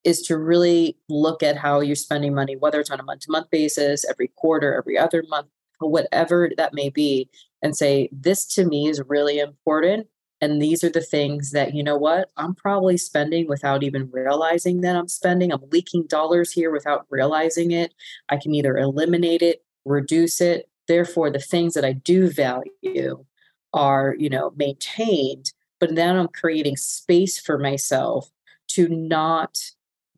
is 0.04 0.22
to 0.22 0.36
really 0.36 0.96
look 1.08 1.42
at 1.42 1.56
how 1.56 1.80
you're 1.80 1.96
spending 1.96 2.34
money, 2.34 2.56
whether 2.56 2.80
it's 2.80 2.90
on 2.90 3.00
a 3.00 3.04
month 3.04 3.22
to 3.22 3.30
month 3.30 3.50
basis, 3.50 4.04
every 4.08 4.28
quarter, 4.36 4.74
every 4.74 4.98
other 4.98 5.24
month, 5.28 5.48
whatever 5.80 6.50
that 6.56 6.74
may 6.74 6.88
be, 6.88 7.28
and 7.62 7.76
say, 7.76 8.08
this 8.12 8.44
to 8.46 8.64
me 8.64 8.88
is 8.88 9.00
really 9.08 9.38
important. 9.38 10.06
And 10.42 10.60
these 10.60 10.82
are 10.82 10.90
the 10.90 11.00
things 11.00 11.52
that, 11.52 11.72
you 11.72 11.84
know 11.84 11.96
what, 11.96 12.30
I'm 12.36 12.54
probably 12.56 12.96
spending 12.96 13.46
without 13.46 13.84
even 13.84 14.10
realizing 14.10 14.80
that 14.80 14.96
I'm 14.96 15.06
spending. 15.06 15.52
I'm 15.52 15.62
leaking 15.70 16.08
dollars 16.08 16.50
here 16.50 16.72
without 16.72 17.06
realizing 17.10 17.70
it. 17.70 17.94
I 18.28 18.38
can 18.38 18.52
either 18.52 18.76
eliminate 18.76 19.40
it, 19.40 19.64
reduce 19.84 20.40
it. 20.40 20.68
Therefore, 20.88 21.30
the 21.30 21.38
things 21.38 21.74
that 21.74 21.84
I 21.84 21.92
do 21.92 22.28
value 22.28 23.24
are, 23.72 24.16
you 24.18 24.28
know, 24.28 24.52
maintained. 24.56 25.52
But 25.78 25.94
then 25.94 26.16
I'm 26.16 26.28
creating 26.28 26.76
space 26.76 27.38
for 27.38 27.56
myself 27.56 28.28
to 28.70 28.88
not 28.88 29.60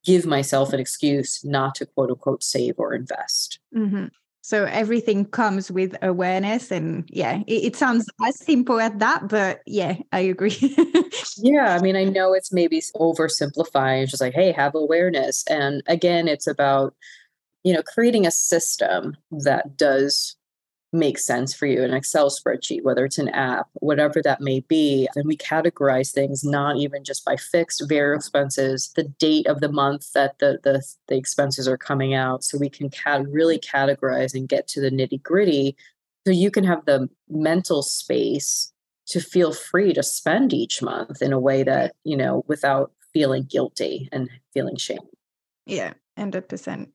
give 0.04 0.24
myself 0.24 0.72
an 0.72 0.80
excuse 0.80 1.44
not 1.44 1.74
to 1.74 1.86
quote 1.86 2.10
unquote 2.10 2.42
save 2.42 2.76
or 2.78 2.94
invest. 2.94 3.58
Mm-hmm. 3.76 4.06
So 4.44 4.66
everything 4.66 5.24
comes 5.24 5.70
with 5.70 5.96
awareness. 6.02 6.70
And 6.70 7.08
yeah, 7.08 7.42
it, 7.46 7.64
it 7.64 7.76
sounds 7.76 8.06
as 8.26 8.38
simple 8.38 8.78
as 8.78 8.92
that, 8.96 9.26
but 9.26 9.62
yeah, 9.64 9.96
I 10.12 10.20
agree. 10.20 10.58
yeah. 11.38 11.74
I 11.74 11.80
mean, 11.80 11.96
I 11.96 12.04
know 12.04 12.34
it's 12.34 12.52
maybe 12.52 12.78
oversimplifying, 12.94 14.06
just 14.06 14.20
like, 14.20 14.34
hey, 14.34 14.52
have 14.52 14.74
awareness. 14.74 15.44
And 15.48 15.82
again, 15.86 16.28
it's 16.28 16.46
about, 16.46 16.94
you 17.62 17.72
know, 17.72 17.82
creating 17.82 18.26
a 18.26 18.30
system 18.30 19.16
that 19.30 19.78
does 19.78 20.36
make 20.94 21.18
sense 21.18 21.52
for 21.52 21.66
you 21.66 21.82
an 21.82 21.92
excel 21.92 22.30
spreadsheet 22.30 22.82
whether 22.82 23.04
it's 23.04 23.18
an 23.18 23.28
app 23.30 23.66
whatever 23.74 24.22
that 24.22 24.40
may 24.40 24.60
be 24.60 25.08
and 25.16 25.26
we 25.26 25.36
categorize 25.36 26.12
things 26.12 26.44
not 26.44 26.76
even 26.76 27.04
just 27.04 27.24
by 27.24 27.36
fixed 27.36 27.82
variable 27.88 28.14
expenses 28.16 28.92
the 28.96 29.04
date 29.04 29.46
of 29.46 29.60
the 29.60 29.70
month 29.70 30.12
that 30.12 30.38
the 30.38 30.58
the, 30.62 30.82
the 31.08 31.16
expenses 31.16 31.68
are 31.68 31.76
coming 31.76 32.14
out. 32.14 32.44
So 32.44 32.58
we 32.58 32.68
can 32.68 32.90
cat- 32.90 33.26
really 33.28 33.58
categorize 33.58 34.34
and 34.34 34.48
get 34.48 34.68
to 34.68 34.80
the 34.80 34.90
nitty 34.90 35.22
gritty 35.22 35.76
so 36.26 36.32
you 36.32 36.50
can 36.50 36.64
have 36.64 36.84
the 36.86 37.08
mental 37.28 37.82
space 37.82 38.72
to 39.06 39.20
feel 39.20 39.52
free 39.52 39.92
to 39.92 40.02
spend 40.02 40.54
each 40.54 40.80
month 40.80 41.20
in 41.20 41.32
a 41.32 41.38
way 41.38 41.62
that 41.62 41.94
you 42.04 42.16
know 42.16 42.44
without 42.46 42.92
feeling 43.12 43.44
guilty 43.44 44.08
and 44.12 44.30
feeling 44.52 44.76
shame. 44.76 45.06
Yeah 45.66 45.94
100% 46.18 46.88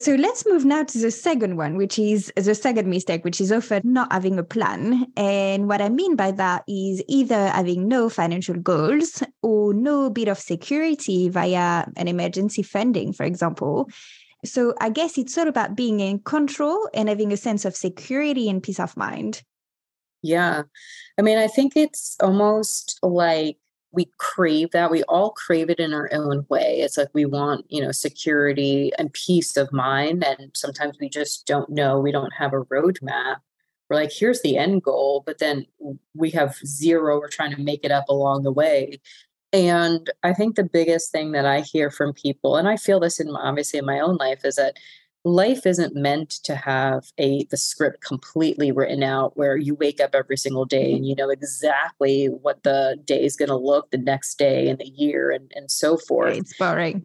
so 0.00 0.14
let's 0.14 0.44
move 0.46 0.64
now 0.64 0.82
to 0.82 0.98
the 0.98 1.10
second 1.10 1.56
one, 1.56 1.76
which 1.76 1.98
is 1.98 2.32
the 2.36 2.54
second 2.54 2.90
mistake, 2.90 3.24
which 3.24 3.40
is 3.40 3.52
often 3.52 3.80
not 3.84 4.12
having 4.12 4.38
a 4.38 4.42
plan. 4.42 5.06
And 5.16 5.68
what 5.68 5.80
I 5.80 5.88
mean 5.88 6.16
by 6.16 6.32
that 6.32 6.64
is 6.68 7.02
either 7.08 7.48
having 7.48 7.88
no 7.88 8.08
financial 8.08 8.56
goals 8.56 9.22
or 9.42 9.72
no 9.72 10.10
bit 10.10 10.28
of 10.28 10.38
security 10.38 11.28
via 11.28 11.86
an 11.96 12.08
emergency 12.08 12.62
funding, 12.62 13.12
for 13.12 13.24
example. 13.24 13.88
So 14.44 14.74
I 14.80 14.90
guess 14.90 15.16
it's 15.16 15.38
all 15.38 15.48
about 15.48 15.76
being 15.76 16.00
in 16.00 16.18
control 16.18 16.88
and 16.92 17.08
having 17.08 17.32
a 17.32 17.36
sense 17.36 17.64
of 17.64 17.76
security 17.76 18.50
and 18.50 18.62
peace 18.62 18.80
of 18.80 18.96
mind. 18.96 19.42
Yeah. 20.22 20.62
I 21.18 21.22
mean, 21.22 21.38
I 21.38 21.46
think 21.46 21.76
it's 21.76 22.16
almost 22.20 22.98
like 23.02 23.58
we 23.94 24.10
crave 24.18 24.70
that 24.72 24.90
we 24.90 25.02
all 25.04 25.30
crave 25.30 25.70
it 25.70 25.78
in 25.78 25.94
our 25.94 26.08
own 26.12 26.44
way. 26.48 26.80
It's 26.80 26.98
like 26.98 27.08
we 27.12 27.24
want 27.24 27.66
you 27.68 27.80
know 27.82 27.92
security 27.92 28.92
and 28.98 29.12
peace 29.12 29.56
of 29.56 29.72
mind 29.72 30.24
and 30.24 30.50
sometimes 30.54 30.98
we 31.00 31.08
just 31.08 31.46
don't 31.46 31.70
know 31.70 31.98
we 32.00 32.12
don't 32.12 32.34
have 32.34 32.52
a 32.52 32.64
roadmap. 32.64 33.36
We're 33.88 33.96
like 33.96 34.12
here's 34.12 34.42
the 34.42 34.56
end 34.58 34.82
goal 34.82 35.22
but 35.24 35.38
then 35.38 35.66
we 36.14 36.30
have 36.30 36.56
zero 36.66 37.18
we're 37.18 37.28
trying 37.28 37.54
to 37.54 37.62
make 37.62 37.84
it 37.84 37.92
up 37.92 38.08
along 38.08 38.42
the 38.42 38.52
way. 38.52 39.00
And 39.52 40.10
i 40.24 40.32
think 40.32 40.56
the 40.56 40.64
biggest 40.64 41.12
thing 41.12 41.32
that 41.32 41.46
i 41.46 41.60
hear 41.60 41.88
from 41.88 42.12
people 42.12 42.56
and 42.56 42.68
i 42.68 42.76
feel 42.76 42.98
this 42.98 43.20
in 43.20 43.30
obviously 43.36 43.78
in 43.78 43.86
my 43.86 44.00
own 44.00 44.16
life 44.16 44.44
is 44.44 44.56
that 44.56 44.76
life 45.24 45.64
isn't 45.64 45.94
meant 45.94 46.30
to 46.30 46.54
have 46.54 47.10
a 47.18 47.44
the 47.44 47.56
script 47.56 48.02
completely 48.02 48.70
written 48.70 49.02
out 49.02 49.36
where 49.36 49.56
you 49.56 49.74
wake 49.74 50.00
up 50.00 50.14
every 50.14 50.36
single 50.36 50.66
day 50.66 50.92
and 50.92 51.06
you 51.06 51.14
know 51.14 51.30
exactly 51.30 52.26
what 52.26 52.62
the 52.62 53.00
day 53.04 53.24
is 53.24 53.34
going 53.34 53.48
to 53.48 53.56
look 53.56 53.90
the 53.90 53.98
next 53.98 54.38
day 54.38 54.68
and 54.68 54.78
the 54.78 54.88
year 54.88 55.30
and, 55.30 55.50
and 55.54 55.70
so 55.70 55.96
forth. 55.96 56.36
It's 56.36 56.56
boring 56.58 57.02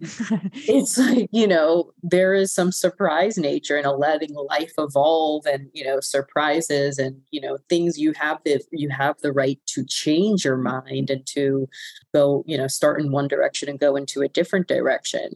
it's 0.53 0.97
like 0.97 1.29
you 1.31 1.47
know 1.47 1.91
there 2.03 2.33
is 2.33 2.53
some 2.53 2.71
surprise 2.71 3.37
nature 3.37 3.77
in 3.77 3.85
letting 3.85 4.35
life 4.35 4.73
evolve 4.77 5.45
and 5.45 5.69
you 5.73 5.83
know 5.83 5.99
surprises 5.99 6.99
and 6.99 7.21
you 7.31 7.39
know 7.39 7.57
things 7.69 7.97
you 7.97 8.13
have 8.13 8.39
the 8.43 8.61
you 8.71 8.89
have 8.89 9.17
the 9.21 9.31
right 9.31 9.59
to 9.67 9.85
change 9.85 10.43
your 10.43 10.57
mind 10.57 11.09
and 11.09 11.25
to 11.25 11.67
go 12.13 12.43
you 12.47 12.57
know 12.57 12.67
start 12.67 12.99
in 12.99 13.11
one 13.11 13.27
direction 13.27 13.69
and 13.69 13.79
go 13.79 13.95
into 13.95 14.21
a 14.21 14.27
different 14.27 14.67
direction 14.67 15.31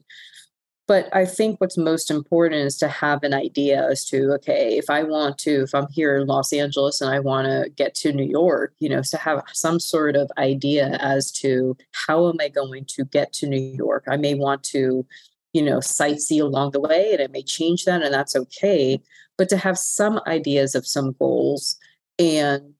but 0.86 1.08
I 1.16 1.26
think 1.26 1.62
what's 1.62 1.78
most 1.78 2.12
important 2.12 2.66
is 2.66 2.78
to 2.78 2.90
have 2.90 3.24
an 3.24 3.34
idea 3.34 3.88
as 3.88 4.04
to, 4.06 4.34
okay, 4.34 4.78
if 4.78 4.90
I 4.90 5.04
want 5.04 5.38
to, 5.40 5.64
if 5.64 5.74
I'm 5.74 5.88
here 5.90 6.18
in 6.18 6.28
Los 6.28 6.52
Angeles 6.52 7.00
and 7.00 7.14
I 7.14 7.20
want 7.20 7.48
to 7.48 7.70
get 7.70 7.96
to 7.96 8.12
New 8.12 8.26
York, 8.26 8.74
you 8.80 8.90
know, 8.90 9.02
to 9.02 9.18
have 9.18 9.44
some 9.54 9.80
sort 9.80 10.18
of 10.18 10.30
idea 10.38 10.98
as 11.00 11.32
to 11.34 11.78
how 11.94 12.28
am 12.28 12.36
I 12.42 12.50
going 12.50 12.84
to 12.90 13.06
get 13.06 13.32
to 13.34 13.48
New 13.48 13.62
York? 13.62 14.04
I 14.10 14.18
may 14.18 14.34
want 14.34 14.64
to, 14.66 15.06
you 15.54 15.62
know, 15.62 15.78
sightsee 15.78 16.42
along 16.42 16.72
the 16.72 16.82
way 16.82 17.12
and 17.14 17.22
it 17.22 17.32
may 17.32 17.44
change 17.44 17.86
that 17.86 18.02
and 18.02 18.14
that's 18.14 18.36
okay. 18.36 19.02
But 19.38 19.48
to 19.50 19.58
have 19.58 19.78
some 19.78 20.20
ideas 20.28 20.76
of 20.76 20.86
some 20.86 21.14
goals 21.14 21.78
and 22.20 22.74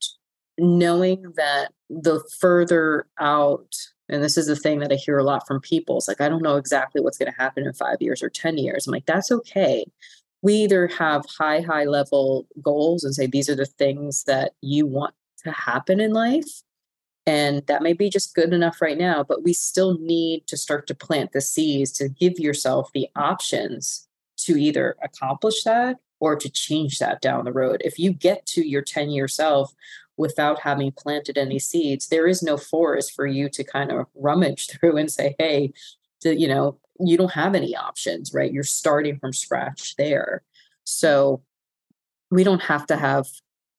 knowing 0.58 1.32
that 1.36 1.72
the 1.88 2.22
further 2.38 3.06
out 3.18 3.74
and 4.08 4.22
this 4.22 4.36
is 4.36 4.46
the 4.46 4.56
thing 4.56 4.80
that 4.80 4.92
I 4.92 4.96
hear 4.96 5.18
a 5.18 5.24
lot 5.24 5.46
from 5.46 5.60
people. 5.60 5.98
It's 5.98 6.08
like, 6.08 6.20
I 6.20 6.28
don't 6.28 6.42
know 6.42 6.56
exactly 6.56 7.00
what's 7.00 7.18
going 7.18 7.32
to 7.32 7.40
happen 7.40 7.66
in 7.66 7.72
five 7.72 7.96
years 8.00 8.22
or 8.22 8.28
10 8.28 8.58
years. 8.58 8.86
I'm 8.86 8.92
like, 8.92 9.06
that's 9.06 9.32
okay. 9.32 9.86
We 10.42 10.54
either 10.54 10.88
have 10.88 11.24
high, 11.38 11.60
high 11.60 11.84
level 11.84 12.46
goals 12.62 13.02
and 13.02 13.14
say, 13.14 13.26
these 13.26 13.48
are 13.48 13.54
the 13.54 13.64
things 13.64 14.24
that 14.24 14.52
you 14.60 14.86
want 14.86 15.14
to 15.44 15.52
happen 15.52 16.00
in 16.00 16.12
life. 16.12 16.62
And 17.26 17.66
that 17.66 17.82
may 17.82 17.94
be 17.94 18.10
just 18.10 18.34
good 18.34 18.52
enough 18.52 18.82
right 18.82 18.98
now, 18.98 19.24
but 19.26 19.42
we 19.42 19.54
still 19.54 19.98
need 19.98 20.46
to 20.48 20.58
start 20.58 20.86
to 20.88 20.94
plant 20.94 21.32
the 21.32 21.40
seeds 21.40 21.90
to 21.92 22.10
give 22.10 22.38
yourself 22.38 22.90
the 22.92 23.08
options 23.16 24.06
to 24.38 24.58
either 24.58 24.96
accomplish 25.02 25.62
that 25.62 25.96
or 26.20 26.36
to 26.36 26.50
change 26.50 26.98
that 26.98 27.22
down 27.22 27.46
the 27.46 27.52
road. 27.52 27.80
If 27.82 27.98
you 27.98 28.12
get 28.12 28.44
to 28.46 28.66
your 28.66 28.82
10 28.82 29.10
year 29.10 29.28
self 29.28 29.74
without 30.16 30.60
having 30.60 30.92
planted 30.92 31.36
any 31.36 31.58
seeds, 31.58 32.08
there 32.08 32.26
is 32.26 32.42
no 32.42 32.56
forest 32.56 33.12
for 33.12 33.26
you 33.26 33.48
to 33.50 33.64
kind 33.64 33.90
of 33.90 34.06
rummage 34.14 34.66
through 34.70 34.96
and 34.96 35.10
say, 35.10 35.34
hey, 35.38 35.72
to, 36.20 36.38
you 36.38 36.48
know, 36.48 36.78
you 37.00 37.16
don't 37.16 37.32
have 37.32 37.54
any 37.54 37.76
options, 37.76 38.32
right? 38.32 38.52
You're 38.52 38.62
starting 38.62 39.18
from 39.18 39.32
scratch 39.32 39.96
there. 39.96 40.42
So 40.84 41.42
we 42.30 42.44
don't 42.44 42.62
have 42.62 42.86
to 42.86 42.96
have 42.96 43.26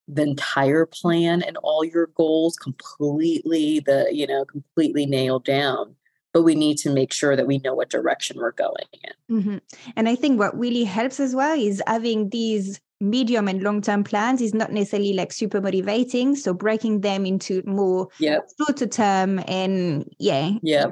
the 0.08 0.22
entire 0.22 0.86
plan 0.86 1.42
and 1.42 1.58
all 1.58 1.84
your 1.84 2.08
goals 2.16 2.56
completely 2.58 3.80
the 3.80 4.08
you 4.12 4.28
know 4.28 4.46
completely 4.46 5.06
nailed 5.06 5.44
down 5.44 5.96
but 6.32 6.44
we 6.44 6.54
need 6.54 6.78
to 6.78 6.90
make 6.90 7.12
sure 7.12 7.36
that 7.36 7.48
we 7.48 7.58
know 7.60 7.74
what 7.74 7.90
direction 7.90 8.38
we're 8.38 8.52
going 8.52 8.86
in 9.04 9.42
mm-hmm. 9.42 9.58
and 9.96 10.08
i 10.08 10.16
think 10.16 10.38
what 10.38 10.58
really 10.58 10.84
helps 10.84 11.20
as 11.20 11.34
well 11.34 11.58
is 11.58 11.82
having 11.88 12.30
these 12.30 12.80
medium 13.02 13.48
and 13.48 13.62
long 13.62 13.82
term 13.82 14.04
plans 14.04 14.42
is 14.42 14.54
not 14.54 14.72
necessarily 14.72 15.14
like 15.14 15.32
super 15.32 15.60
motivating 15.60 16.36
so 16.36 16.54
breaking 16.54 17.02
them 17.02 17.26
into 17.26 17.62
more 17.66 18.08
yep. 18.20 18.48
shorter 18.58 18.88
term 18.88 19.40
and 19.48 20.10
yeah 20.18 20.52
yeah 20.62 20.86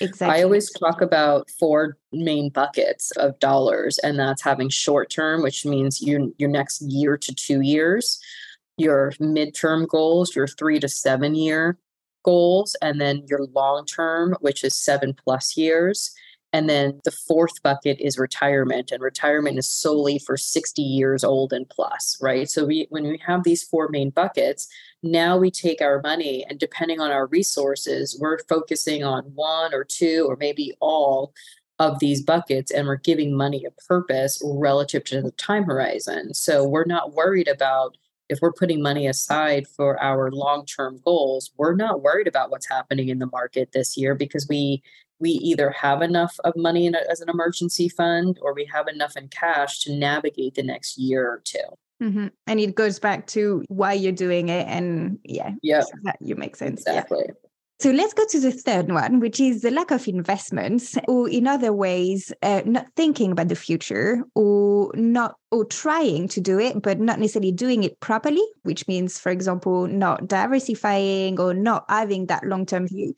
exactly 0.00 0.40
i 0.40 0.44
always 0.44 0.70
talk 0.72 1.00
about 1.00 1.50
four 1.58 1.96
main 2.12 2.48
buckets 2.50 3.10
of 3.12 3.36
dollars 3.40 3.98
and 3.98 4.18
that's 4.18 4.42
having 4.42 4.68
short 4.68 5.10
term 5.10 5.42
which 5.42 5.66
means 5.66 6.00
your 6.00 6.28
your 6.38 6.48
next 6.48 6.80
year 6.82 7.16
to 7.16 7.34
two 7.34 7.60
years 7.60 8.20
your 8.78 9.10
midterm 9.20 9.86
goals, 9.86 10.34
your 10.34 10.46
three 10.46 10.80
to 10.80 10.88
seven 10.88 11.34
year 11.34 11.76
goals, 12.24 12.76
and 12.80 13.00
then 13.00 13.24
your 13.28 13.44
long 13.52 13.84
term, 13.84 14.34
which 14.40 14.64
is 14.64 14.80
seven 14.80 15.14
plus 15.14 15.56
years. 15.56 16.12
And 16.52 16.68
then 16.68 17.00
the 17.04 17.10
fourth 17.10 17.62
bucket 17.62 18.00
is 18.00 18.18
retirement, 18.18 18.90
and 18.90 19.02
retirement 19.02 19.58
is 19.58 19.68
solely 19.68 20.18
for 20.18 20.36
60 20.36 20.80
years 20.80 21.22
old 21.22 21.52
and 21.52 21.68
plus, 21.68 22.16
right? 22.22 22.48
So 22.48 22.64
we, 22.64 22.86
when 22.88 23.04
we 23.04 23.20
have 23.26 23.44
these 23.44 23.62
four 23.62 23.88
main 23.90 24.10
buckets, 24.10 24.66
now 25.02 25.36
we 25.36 25.50
take 25.50 25.82
our 25.82 26.00
money, 26.00 26.46
and 26.48 26.58
depending 26.58 27.00
on 27.00 27.10
our 27.10 27.26
resources, 27.26 28.18
we're 28.18 28.38
focusing 28.48 29.04
on 29.04 29.24
one 29.34 29.74
or 29.74 29.84
two 29.84 30.26
or 30.28 30.36
maybe 30.36 30.72
all 30.80 31.34
of 31.78 31.98
these 31.98 32.22
buckets, 32.22 32.72
and 32.72 32.86
we're 32.86 32.96
giving 32.96 33.36
money 33.36 33.64
a 33.64 33.82
purpose 33.86 34.40
relative 34.42 35.04
to 35.04 35.20
the 35.20 35.30
time 35.32 35.64
horizon. 35.64 36.34
So 36.34 36.66
we're 36.66 36.84
not 36.84 37.12
worried 37.12 37.46
about 37.46 37.96
if 38.28 38.40
we're 38.42 38.52
putting 38.52 38.82
money 38.82 39.06
aside 39.06 39.66
for 39.66 40.00
our 40.02 40.30
long-term 40.30 41.00
goals 41.02 41.50
we're 41.56 41.74
not 41.74 42.02
worried 42.02 42.28
about 42.28 42.50
what's 42.50 42.68
happening 42.68 43.08
in 43.08 43.18
the 43.20 43.28
market 43.32 43.72
this 43.72 43.96
year 43.96 44.14
because 44.14 44.46
we 44.48 44.82
we 45.20 45.30
either 45.30 45.70
have 45.70 46.02
enough 46.02 46.36
of 46.44 46.54
money 46.56 46.86
in 46.86 46.94
a, 46.94 47.00
as 47.10 47.20
an 47.20 47.28
emergency 47.28 47.88
fund 47.88 48.38
or 48.42 48.54
we 48.54 48.64
have 48.64 48.88
enough 48.88 49.16
in 49.16 49.28
cash 49.28 49.80
to 49.80 49.94
navigate 49.94 50.54
the 50.54 50.62
next 50.62 50.98
year 50.98 51.26
or 51.26 51.42
2 51.44 51.58
mm-hmm. 52.02 52.26
and 52.46 52.60
it 52.60 52.74
goes 52.74 52.98
back 52.98 53.26
to 53.26 53.64
why 53.68 53.92
you're 53.92 54.12
doing 54.12 54.48
it 54.48 54.66
and 54.68 55.18
yeah 55.24 55.50
yeah 55.62 55.82
that 56.02 56.16
you 56.20 56.34
make 56.36 56.56
sense 56.56 56.80
exactly 56.82 57.24
yeah. 57.26 57.34
So 57.80 57.92
let's 57.92 58.12
go 58.12 58.24
to 58.30 58.40
the 58.40 58.50
third 58.50 58.90
one, 58.90 59.20
which 59.20 59.38
is 59.38 59.62
the 59.62 59.70
lack 59.70 59.92
of 59.92 60.08
investments, 60.08 60.98
or 61.06 61.28
in 61.28 61.46
other 61.46 61.72
ways, 61.72 62.32
uh, 62.42 62.62
not 62.64 62.88
thinking 62.96 63.30
about 63.30 63.46
the 63.46 63.54
future, 63.54 64.24
or 64.34 64.90
not, 64.96 65.36
or 65.52 65.64
trying 65.64 66.26
to 66.26 66.40
do 66.40 66.58
it, 66.58 66.82
but 66.82 66.98
not 66.98 67.20
necessarily 67.20 67.52
doing 67.52 67.84
it 67.84 68.00
properly. 68.00 68.42
Which 68.64 68.88
means, 68.88 69.20
for 69.20 69.30
example, 69.30 69.86
not 69.86 70.26
diversifying 70.26 71.38
or 71.38 71.54
not 71.54 71.84
having 71.88 72.26
that 72.26 72.42
long-term 72.42 72.88
view. 72.88 73.14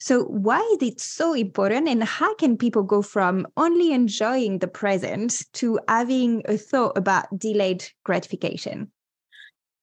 So 0.00 0.24
why 0.24 0.60
is 0.80 0.88
it 0.88 1.00
so 1.00 1.34
important, 1.34 1.86
and 1.86 2.02
how 2.02 2.34
can 2.34 2.56
people 2.56 2.82
go 2.82 3.02
from 3.02 3.46
only 3.58 3.92
enjoying 3.92 4.58
the 4.58 4.66
present 4.66 5.42
to 5.52 5.78
having 5.88 6.42
a 6.46 6.56
thought 6.56 6.96
about 6.96 7.26
delayed 7.38 7.84
gratification? 8.04 8.90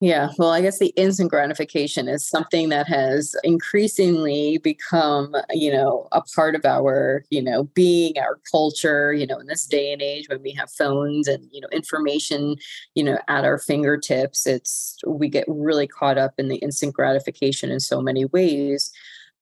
Yeah, 0.00 0.28
well, 0.38 0.50
I 0.50 0.60
guess 0.60 0.78
the 0.78 0.92
instant 0.96 1.30
gratification 1.30 2.06
is 2.06 2.24
something 2.24 2.68
that 2.68 2.86
has 2.86 3.34
increasingly 3.42 4.58
become, 4.58 5.34
you 5.50 5.72
know, 5.72 6.06
a 6.12 6.20
part 6.20 6.54
of 6.54 6.64
our, 6.64 7.24
you 7.30 7.42
know, 7.42 7.64
being, 7.74 8.16
our 8.16 8.38
culture, 8.48 9.12
you 9.12 9.26
know, 9.26 9.38
in 9.38 9.46
this 9.48 9.66
day 9.66 9.92
and 9.92 10.00
age 10.00 10.28
when 10.28 10.40
we 10.40 10.52
have 10.52 10.70
phones 10.70 11.26
and, 11.26 11.48
you 11.50 11.60
know, 11.60 11.68
information, 11.72 12.54
you 12.94 13.02
know, 13.02 13.18
at 13.26 13.44
our 13.44 13.58
fingertips, 13.58 14.46
it's, 14.46 14.98
we 15.04 15.28
get 15.28 15.44
really 15.48 15.88
caught 15.88 16.16
up 16.16 16.34
in 16.38 16.46
the 16.46 16.58
instant 16.58 16.94
gratification 16.94 17.70
in 17.70 17.80
so 17.80 18.00
many 18.00 18.24
ways. 18.24 18.92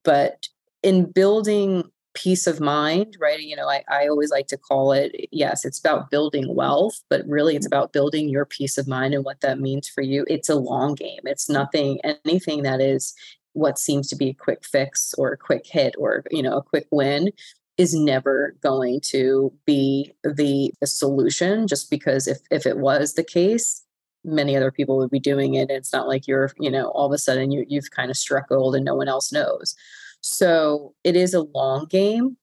But 0.03 0.47
in 0.83 1.11
building 1.11 1.83
peace 2.13 2.47
of 2.47 2.59
mind, 2.59 3.15
right? 3.19 3.39
You 3.39 3.55
know, 3.55 3.69
I, 3.69 3.83
I 3.89 4.07
always 4.07 4.31
like 4.31 4.47
to 4.47 4.57
call 4.57 4.91
it, 4.91 5.13
yes, 5.31 5.63
it's 5.63 5.79
about 5.79 6.09
building 6.09 6.55
wealth, 6.55 6.99
but 7.09 7.27
really 7.27 7.55
it's 7.55 7.67
about 7.67 7.93
building 7.93 8.27
your 8.27 8.45
peace 8.45 8.77
of 8.77 8.87
mind 8.87 9.13
and 9.13 9.23
what 9.23 9.41
that 9.41 9.59
means 9.59 9.87
for 9.87 10.01
you. 10.01 10.25
It's 10.27 10.49
a 10.49 10.55
long 10.55 10.95
game. 10.95 11.19
It's 11.25 11.47
nothing, 11.47 11.99
anything 12.25 12.63
that 12.63 12.81
is 12.81 13.13
what 13.53 13.77
seems 13.77 14.07
to 14.09 14.15
be 14.15 14.29
a 14.29 14.33
quick 14.33 14.65
fix 14.65 15.13
or 15.17 15.31
a 15.31 15.37
quick 15.37 15.65
hit 15.65 15.93
or, 15.97 16.23
you 16.31 16.41
know, 16.41 16.57
a 16.57 16.63
quick 16.63 16.87
win 16.91 17.29
is 17.77 17.93
never 17.93 18.55
going 18.63 18.99
to 19.01 19.53
be 19.67 20.11
the, 20.23 20.73
the 20.81 20.87
solution 20.87 21.67
just 21.67 21.91
because 21.91 22.27
if, 22.27 22.39
if 22.49 22.65
it 22.65 22.77
was 22.77 23.13
the 23.13 23.23
case, 23.23 23.83
many 24.23 24.57
other 24.57 24.71
people 24.71 24.97
would 24.97 25.11
be 25.11 25.19
doing 25.19 25.53
it. 25.53 25.69
It's 25.69 25.93
not 25.93 26.07
like 26.07 26.27
you're, 26.27 26.51
you 26.59 26.71
know, 26.71 26.87
all 26.89 27.05
of 27.05 27.11
a 27.11 27.19
sudden 27.19 27.51
you, 27.51 27.63
you've 27.67 27.91
kind 27.91 28.09
of 28.09 28.17
struck 28.17 28.49
gold 28.49 28.75
and 28.75 28.83
no 28.83 28.95
one 28.95 29.07
else 29.07 29.31
knows. 29.31 29.75
So 30.21 30.93
it 31.03 31.15
is 31.15 31.33
a 31.33 31.41
long 31.41 31.85
game. 31.85 32.37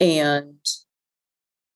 And 0.00 0.58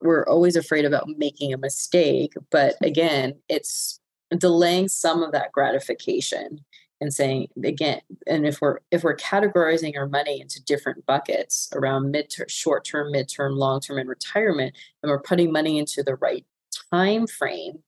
we're 0.01 0.27
always 0.27 0.57
afraid 0.57 0.85
about 0.85 1.09
making 1.17 1.53
a 1.53 1.59
mistake. 1.59 2.35
But 2.51 2.75
again, 2.83 3.35
it's 3.49 4.01
delaying 4.37 4.89
some 4.89 5.23
of 5.23 5.33
that 5.33 5.53
gratification 5.53 6.61
and 7.03 7.13
saying 7.13 7.49
again 7.65 8.01
and 8.29 8.47
if 8.47 8.61
we're 8.61 8.79
if 8.93 9.03
we're 9.03 9.17
categorizing 9.17 9.97
our 9.97 10.09
money 10.09 10.41
into 10.41 10.63
different 10.63 11.05
buckets 11.05 11.69
around 11.75 12.13
mid 12.13 12.33
short 12.49 12.85
term 12.85 13.13
midterm 13.13 13.57
long 13.57 13.81
term 13.81 13.99
and 13.99 14.09
retirement 14.09 14.75
and 15.03 15.11
we're 15.11 15.21
putting 15.21 15.53
money 15.53 15.79
into 15.79 16.03
the 16.03 16.15
right 16.17 16.47
time 16.93 17.27
frame 17.27 17.83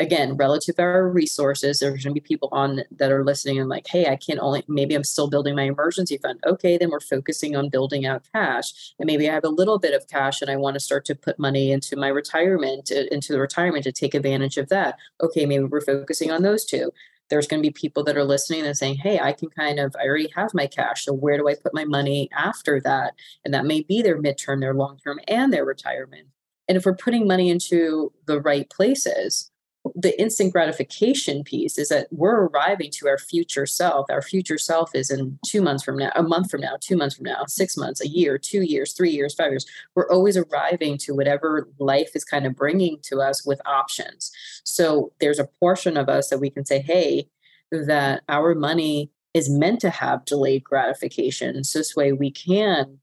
again, 0.00 0.36
relative 0.36 0.76
to 0.76 0.82
our 0.82 1.08
resources, 1.08 1.80
there's 1.80 2.04
going 2.04 2.14
to 2.14 2.20
be 2.20 2.26
people 2.26 2.48
on 2.52 2.82
that 2.90 3.10
are 3.10 3.24
listening 3.24 3.58
and 3.58 3.68
like, 3.68 3.86
hey, 3.88 4.06
I 4.06 4.16
can 4.16 4.38
only, 4.38 4.62
maybe 4.68 4.94
I'm 4.94 5.04
still 5.04 5.28
building 5.28 5.56
my 5.56 5.64
emergency 5.64 6.18
fund. 6.18 6.40
Okay, 6.46 6.78
then 6.78 6.90
we're 6.90 7.00
focusing 7.00 7.56
on 7.56 7.68
building 7.68 8.06
out 8.06 8.22
cash. 8.32 8.94
And 8.98 9.06
maybe 9.06 9.28
I 9.28 9.34
have 9.34 9.44
a 9.44 9.48
little 9.48 9.78
bit 9.78 9.94
of 9.94 10.06
cash 10.08 10.40
and 10.40 10.50
I 10.50 10.56
want 10.56 10.74
to 10.74 10.80
start 10.80 11.04
to 11.06 11.14
put 11.14 11.38
money 11.38 11.72
into 11.72 11.96
my 11.96 12.08
retirement, 12.08 12.92
uh, 12.92 13.04
into 13.10 13.32
the 13.32 13.40
retirement 13.40 13.84
to 13.84 13.92
take 13.92 14.14
advantage 14.14 14.56
of 14.56 14.68
that. 14.68 14.96
Okay, 15.20 15.46
maybe 15.46 15.64
we're 15.64 15.80
focusing 15.80 16.30
on 16.30 16.42
those 16.42 16.64
two. 16.64 16.92
There's 17.28 17.48
going 17.48 17.62
to 17.62 17.68
be 17.68 17.72
people 17.72 18.04
that 18.04 18.16
are 18.16 18.24
listening 18.24 18.64
and 18.64 18.76
saying, 18.76 18.96
hey, 18.96 19.18
I 19.18 19.32
can 19.32 19.50
kind 19.50 19.78
of, 19.80 19.94
I 20.00 20.06
already 20.06 20.30
have 20.34 20.54
my 20.54 20.66
cash. 20.66 21.04
So 21.04 21.12
where 21.12 21.36
do 21.36 21.48
I 21.48 21.56
put 21.56 21.74
my 21.74 21.84
money 21.84 22.30
after 22.36 22.80
that? 22.82 23.14
And 23.44 23.52
that 23.52 23.66
may 23.66 23.82
be 23.82 24.00
their 24.00 24.20
midterm, 24.20 24.60
their 24.60 24.74
long 24.74 24.98
term, 25.04 25.20
and 25.28 25.52
their 25.52 25.64
retirement. 25.64 26.28
And 26.68 26.76
if 26.76 26.86
we're 26.86 26.94
putting 26.94 27.26
money 27.26 27.50
into 27.50 28.12
the 28.26 28.40
right 28.40 28.68
places, 28.70 29.50
the 29.94 30.18
instant 30.20 30.52
gratification 30.52 31.44
piece 31.44 31.78
is 31.78 31.88
that 31.88 32.08
we're 32.10 32.46
arriving 32.46 32.90
to 32.92 33.08
our 33.08 33.18
future 33.18 33.66
self. 33.66 34.06
Our 34.10 34.22
future 34.22 34.58
self 34.58 34.94
is 34.94 35.10
in 35.10 35.38
two 35.46 35.62
months 35.62 35.84
from 35.84 35.96
now, 35.96 36.10
a 36.14 36.22
month 36.22 36.50
from 36.50 36.60
now, 36.60 36.76
two 36.80 36.96
months 36.96 37.16
from 37.16 37.24
now, 37.24 37.44
six 37.46 37.76
months, 37.76 38.00
a 38.00 38.08
year, 38.08 38.38
two 38.38 38.62
years, 38.62 38.92
three 38.92 39.10
years, 39.10 39.34
five 39.34 39.50
years. 39.50 39.66
We're 39.94 40.10
always 40.10 40.36
arriving 40.36 40.98
to 40.98 41.14
whatever 41.14 41.68
life 41.78 42.10
is 42.14 42.24
kind 42.24 42.46
of 42.46 42.56
bringing 42.56 42.98
to 43.02 43.20
us 43.20 43.44
with 43.44 43.60
options. 43.66 44.30
So 44.64 45.12
there's 45.20 45.38
a 45.38 45.48
portion 45.60 45.96
of 45.96 46.08
us 46.08 46.28
that 46.30 46.40
we 46.40 46.50
can 46.50 46.64
say, 46.64 46.80
hey, 46.80 47.28
that 47.70 48.22
our 48.28 48.54
money 48.54 49.10
is 49.34 49.50
meant 49.50 49.80
to 49.80 49.90
have 49.90 50.24
delayed 50.24 50.64
gratification. 50.64 51.62
So 51.64 51.78
this 51.78 51.94
way 51.94 52.12
we 52.12 52.30
can 52.30 52.98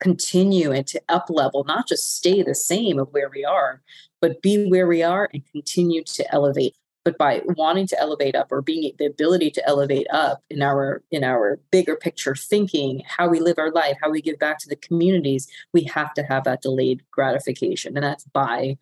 continue 0.00 0.70
and 0.70 0.86
to 0.86 1.00
up 1.08 1.26
level, 1.28 1.64
not 1.64 1.88
just 1.88 2.16
stay 2.16 2.42
the 2.42 2.54
same 2.54 2.98
of 2.98 3.08
where 3.10 3.28
we 3.28 3.44
are, 3.44 3.82
but 4.20 4.42
be 4.42 4.68
where 4.68 4.86
we 4.86 5.02
are 5.02 5.28
and 5.32 5.42
continue 5.52 6.02
to 6.04 6.32
elevate 6.32 6.76
but 7.04 7.16
by 7.16 7.40
wanting 7.56 7.86
to 7.86 7.98
elevate 7.98 8.34
up 8.34 8.52
or 8.52 8.60
being 8.60 8.92
the 8.98 9.06
ability 9.06 9.50
to 9.50 9.66
elevate 9.66 10.06
up 10.10 10.42
in 10.50 10.62
our 10.62 11.02
in 11.10 11.24
our 11.24 11.58
bigger 11.70 11.96
picture 11.96 12.34
thinking 12.34 13.02
how 13.06 13.28
we 13.28 13.40
live 13.40 13.58
our 13.58 13.70
life 13.70 13.96
how 14.02 14.10
we 14.10 14.20
give 14.20 14.38
back 14.38 14.58
to 14.58 14.68
the 14.68 14.76
communities 14.76 15.48
we 15.72 15.84
have 15.84 16.12
to 16.14 16.22
have 16.22 16.44
that 16.44 16.62
delayed 16.62 17.02
gratification 17.10 17.96
and 17.96 18.04
that's 18.04 18.24
by 18.24 18.76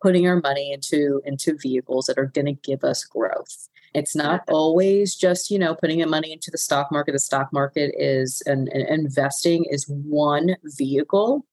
putting 0.00 0.26
our 0.26 0.40
money 0.40 0.72
into 0.72 1.20
into 1.24 1.56
vehicles 1.56 2.06
that 2.06 2.18
are 2.18 2.26
going 2.26 2.46
to 2.46 2.52
give 2.52 2.84
us 2.84 3.04
growth 3.04 3.68
It's 3.94 4.16
not 4.16 4.42
always 4.48 5.14
just, 5.14 5.50
you 5.50 5.58
know, 5.58 5.74
putting 5.74 5.98
the 5.98 6.06
money 6.06 6.32
into 6.32 6.50
the 6.50 6.58
stock 6.58 6.90
market. 6.90 7.12
The 7.12 7.18
stock 7.18 7.52
market 7.52 7.94
is 7.98 8.42
and, 8.46 8.68
and 8.68 8.88
investing 8.88 9.66
is 9.70 9.86
one 9.88 10.56
vehicle. 10.64 11.44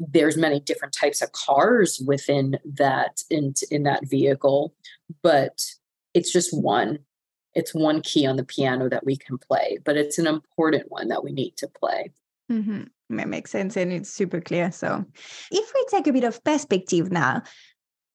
There's 0.00 0.36
many 0.36 0.60
different 0.60 0.94
types 0.94 1.20
of 1.20 1.32
cars 1.32 2.02
within 2.06 2.58
that 2.64 3.22
in, 3.30 3.54
in 3.70 3.82
that 3.84 4.08
vehicle, 4.08 4.74
but 5.22 5.62
it's 6.14 6.32
just 6.32 6.56
one. 6.56 7.00
It's 7.54 7.74
one 7.74 8.00
key 8.00 8.26
on 8.26 8.36
the 8.36 8.44
piano 8.44 8.88
that 8.88 9.04
we 9.04 9.16
can 9.16 9.36
play, 9.36 9.78
but 9.84 9.96
it's 9.96 10.18
an 10.18 10.26
important 10.26 10.84
one 10.88 11.08
that 11.08 11.22
we 11.22 11.32
need 11.32 11.56
to 11.58 11.68
play. 11.68 12.12
Mm-hmm. 12.50 13.18
It 13.18 13.28
makes 13.28 13.50
sense 13.50 13.76
and 13.76 13.92
it's 13.92 14.10
super 14.10 14.40
clear. 14.40 14.72
So, 14.72 15.04
if 15.50 15.72
we 15.74 15.86
take 15.90 16.06
a 16.06 16.12
bit 16.12 16.24
of 16.24 16.42
perspective 16.44 17.10
now, 17.10 17.42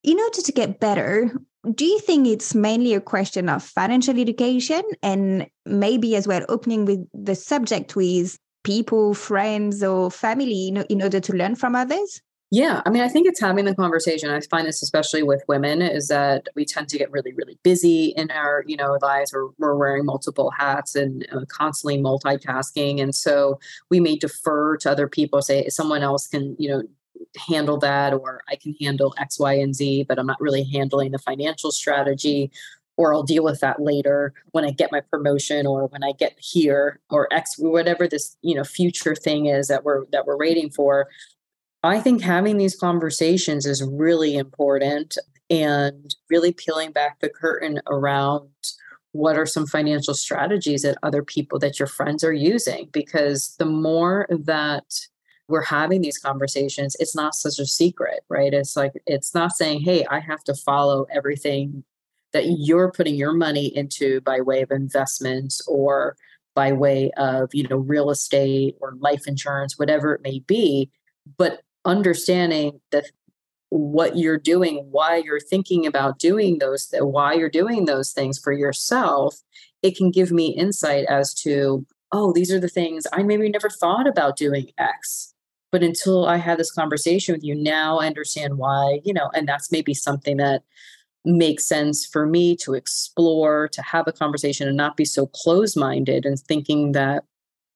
in 0.04 0.19
order 0.19 0.41
to 0.41 0.52
get 0.52 0.80
better, 0.80 1.32
do 1.74 1.86
you 1.86 2.00
think 2.00 2.28
it's 2.28 2.54
mainly 2.54 2.93
a 2.93 3.02
question 3.02 3.50
of 3.50 3.63
financial 3.63 4.19
education 4.19 4.84
and 5.02 5.48
maybe 5.65 6.15
as 6.15 6.28
well 6.28 6.45
opening 6.48 6.86
with 6.86 7.06
the 7.13 7.36
subject 7.36 7.95
with 7.95 8.38
people, 8.65 9.13
friends, 9.13 9.82
or 9.82 10.12
family 10.12 10.67
in, 10.67 10.78
in 10.89 11.01
order 11.01 11.21
to 11.21 11.34
learn 11.34 11.56
from 11.56 11.75
others? 11.75 12.21
Yeah, 12.51 12.82
I 12.86 12.89
mean, 12.89 13.01
I 13.01 13.10
think 13.10 13.28
it's 13.28 13.39
having 13.39 13.65
the 13.65 13.75
conversation. 13.75 14.30
I 14.30 14.39
find 14.39 14.67
this 14.67 14.84
especially 14.84 15.23
with 15.23 15.43
women 15.47 15.82
is 15.82 16.08
that 16.10 16.47
we 16.56 16.63
tend 16.63 16.89
to 16.89 16.97
get 16.97 17.12
really, 17.12 17.34
really 17.34 17.58
busy 17.63 18.13
in 18.15 18.30
our, 18.32 18.63
you 18.67 18.78
know, 18.78 18.97
lives. 19.01 19.34
We're, 19.34 19.49
we're 19.58 19.75
wearing 19.75 20.06
multiple 20.06 20.51
hats 20.51 20.95
and 20.95 21.28
uh, 21.32 21.45
constantly 21.47 21.97
multitasking, 21.97 23.01
and 23.01 23.15
so 23.15 23.60
we 23.89 23.99
may 23.99 24.15
defer 24.15 24.78
to 24.78 24.91
other 24.91 25.08
people. 25.08 25.41
Say 25.41 25.67
someone 25.69 26.04
else 26.04 26.28
can, 26.28 26.56
you 26.60 26.69
know, 26.69 26.84
handle 27.49 27.78
that 27.78 28.13
or 28.13 28.41
I 28.47 28.56
can 28.56 28.75
handle 28.80 29.13
X, 29.17 29.39
Y, 29.39 29.54
and 29.54 29.75
Z, 29.75 30.06
but 30.08 30.19
I'm 30.19 30.28
not 30.28 30.39
really 30.39 30.63
handling 30.63 31.12
the 31.12 31.19
financial 31.19 31.71
strategy 31.71 32.51
or 32.97 33.13
I'll 33.13 33.23
deal 33.23 33.43
with 33.43 33.60
that 33.60 33.81
later 33.81 34.34
when 34.51 34.65
I 34.65 34.71
get 34.71 34.91
my 34.91 35.01
promotion 35.01 35.67
or 35.67 35.88
when 35.88 36.03
I 36.03 36.13
get 36.13 36.36
here 36.39 36.99
or 37.10 37.27
X 37.31 37.55
whatever 37.58 38.08
this, 38.08 38.38
you 38.41 38.55
know, 38.55 38.63
future 38.63 39.15
thing 39.15 39.47
is 39.47 39.67
that 39.67 39.84
we're 39.84 40.05
that 40.12 40.25
we're 40.25 40.38
waiting 40.38 40.69
for. 40.69 41.08
I 41.84 41.99
think 41.99 42.21
having 42.21 42.58
these 42.58 42.75
conversations 42.75 43.65
is 43.65 43.84
really 43.84 44.36
important 44.36 45.17
and 45.49 46.15
really 46.29 46.51
peeling 46.51 46.91
back 46.91 47.19
the 47.19 47.29
curtain 47.29 47.79
around 47.88 48.49
what 49.12 49.38
are 49.38 49.45
some 49.45 49.65
financial 49.65 50.13
strategies 50.13 50.81
that 50.81 50.97
other 51.03 51.23
people 51.23 51.60
that 51.60 51.79
your 51.79 51.88
friends 51.88 52.23
are 52.23 52.34
using 52.34 52.89
because 52.91 53.55
the 53.60 53.65
more 53.65 54.27
that 54.29 54.84
we're 55.47 55.62
having 55.62 56.01
these 56.01 56.17
conversations, 56.17 56.97
it's 56.99 57.15
not 57.15 57.36
such 57.36 57.60
a 57.60 57.65
secret, 57.65 58.21
right? 58.29 58.53
It's 58.53 58.75
like, 58.75 58.93
it's 59.05 59.34
not 59.34 59.55
saying, 59.55 59.81
hey, 59.81 60.05
I 60.10 60.19
have 60.19 60.43
to 60.45 60.55
follow 60.55 61.05
everything 61.13 61.84
that 62.36 62.58
you're 62.60 62.91
putting 62.91 63.15
your 63.15 63.32
money 63.32 63.67
into 63.78 64.19
by 64.19 64.41
way 64.41 64.62
of 64.62 64.69
investments 64.69 65.65
or 65.69 66.17
by 66.54 66.74
way 66.74 67.10
of, 67.15 67.50
you 67.54 67.65
know, 67.69 67.78
real 67.78 68.10
estate 68.10 68.76
or 68.82 68.93
life 69.00 69.26
insurance, 69.26 69.80
whatever 69.80 70.13
it 70.13 70.21
may 70.21 70.39
be. 70.39 70.91
But 71.38 71.62
understanding 71.86 72.82
that 72.91 73.06
what 73.69 74.17
you're 74.17 74.38
doing, 74.38 74.86
why 74.91 75.15
you're 75.15 75.39
thinking 75.39 75.86
about 75.86 76.19
doing 76.19 76.60
those, 76.60 76.93
why 77.00 77.36
you're 77.36 77.50
doing 77.50 77.86
those 77.86 78.12
things 78.12 78.38
for 78.38 78.52
yourself, 78.52 79.38
it 79.82 79.95
can 79.95 80.12
give 80.12 80.30
me 80.30 80.48
insight 80.48 81.06
as 81.06 81.34
to, 81.36 81.86
oh, 82.12 82.34
these 82.34 82.52
are 82.52 82.60
the 82.60 82.67
things 82.67 83.08
I 83.13 83.24
maybe 83.24 83.48
never 83.48 83.69
thought 83.69 84.08
about 84.08 84.36
doing 84.36 84.71
X. 84.78 85.34
But 85.71 85.84
until 85.84 86.26
I 86.26 86.36
had 86.36 86.60
this 86.60 86.71
conversation 86.71 87.34
with 87.34 87.45
you, 87.45 87.56
now 87.56 88.00
I 88.00 88.08
understand 88.08 88.58
why, 88.58 89.00
you 89.06 89.13
know, 89.13 89.30
and 89.34 89.48
that's 89.48 89.71
maybe 89.71 89.93
something 89.93 90.36
that 90.36 90.63
makes 91.26 91.66
sense 91.66 92.06
for 92.06 92.26
me 92.26 92.56
to 92.58 92.74
explore, 92.74 93.68
to 93.70 93.82
have 93.82 94.08
a 94.08 94.12
conversation 94.12 94.68
and 94.68 94.78
not 94.78 94.98
be 94.98 95.06
so 95.06 95.28
close 95.28 95.76
minded 95.76 96.26
and 96.26 96.40
thinking 96.40 96.92
that 96.94 97.24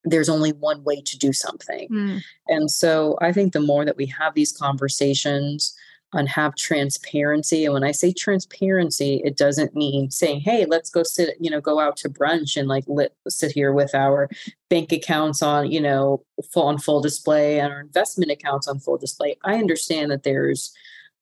there's 0.04 0.30
only 0.30 0.52
one 0.52 0.84
way 0.84 1.02
to 1.02 1.18
do 1.18 1.34
something. 1.34 1.90
Mm. 1.90 2.22
And 2.48 2.72
so 2.72 3.18
I 3.22 3.32
think 3.32 3.54
the 3.54 3.60
more 3.60 3.84
that 3.86 3.98
we 3.98 4.06
have 4.08 4.34
these 4.34 4.52
conversations, 4.52 5.76
and 6.14 6.28
have 6.28 6.56
transparency 6.56 7.66
and 7.66 7.74
when 7.74 7.84
i 7.84 7.92
say 7.92 8.12
transparency 8.12 9.22
it 9.24 9.38
doesn't 9.38 9.76
mean 9.76 10.10
saying 10.10 10.40
hey 10.40 10.66
let's 10.66 10.90
go 10.90 11.04
sit 11.04 11.36
you 11.40 11.50
know 11.50 11.62
go 11.62 11.80
out 11.80 11.96
to 11.96 12.10
brunch 12.10 12.58
and 12.58 12.68
like 12.68 12.84
let, 12.88 13.14
sit 13.28 13.52
here 13.52 13.72
with 13.72 13.94
our 13.94 14.30
bank 14.70 14.92
accounts 14.92 15.42
on 15.42 15.72
you 15.72 15.80
know 15.80 16.24
full 16.52 16.64
on 16.64 16.78
full 16.78 17.02
display 17.02 17.60
and 17.60 17.72
our 17.72 17.82
investment 17.82 18.32
accounts 18.32 18.68
on 18.68 18.80
full 18.80 18.98
display 18.98 19.38
i 19.44 19.56
understand 19.56 20.10
that 20.10 20.24
there's 20.24 20.74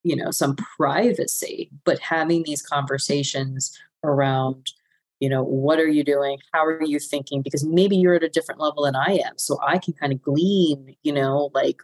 you 0.07 0.15
know 0.15 0.31
some 0.31 0.55
privacy 0.55 1.69
but 1.83 1.99
having 1.99 2.43
these 2.43 2.61
conversations 2.61 3.77
around 4.03 4.71
you 5.19 5.29
know 5.29 5.43
what 5.43 5.79
are 5.79 5.87
you 5.87 6.03
doing 6.03 6.37
how 6.53 6.63
are 6.65 6.83
you 6.83 6.99
thinking 6.99 7.41
because 7.41 7.65
maybe 7.65 7.97
you're 7.97 8.15
at 8.15 8.23
a 8.23 8.29
different 8.29 8.61
level 8.61 8.83
than 8.83 8.95
i 8.95 9.19
am 9.25 9.33
so 9.37 9.57
i 9.65 9.77
can 9.77 9.93
kind 9.93 10.13
of 10.13 10.21
glean 10.21 10.95
you 11.03 11.11
know 11.11 11.49
like 11.53 11.81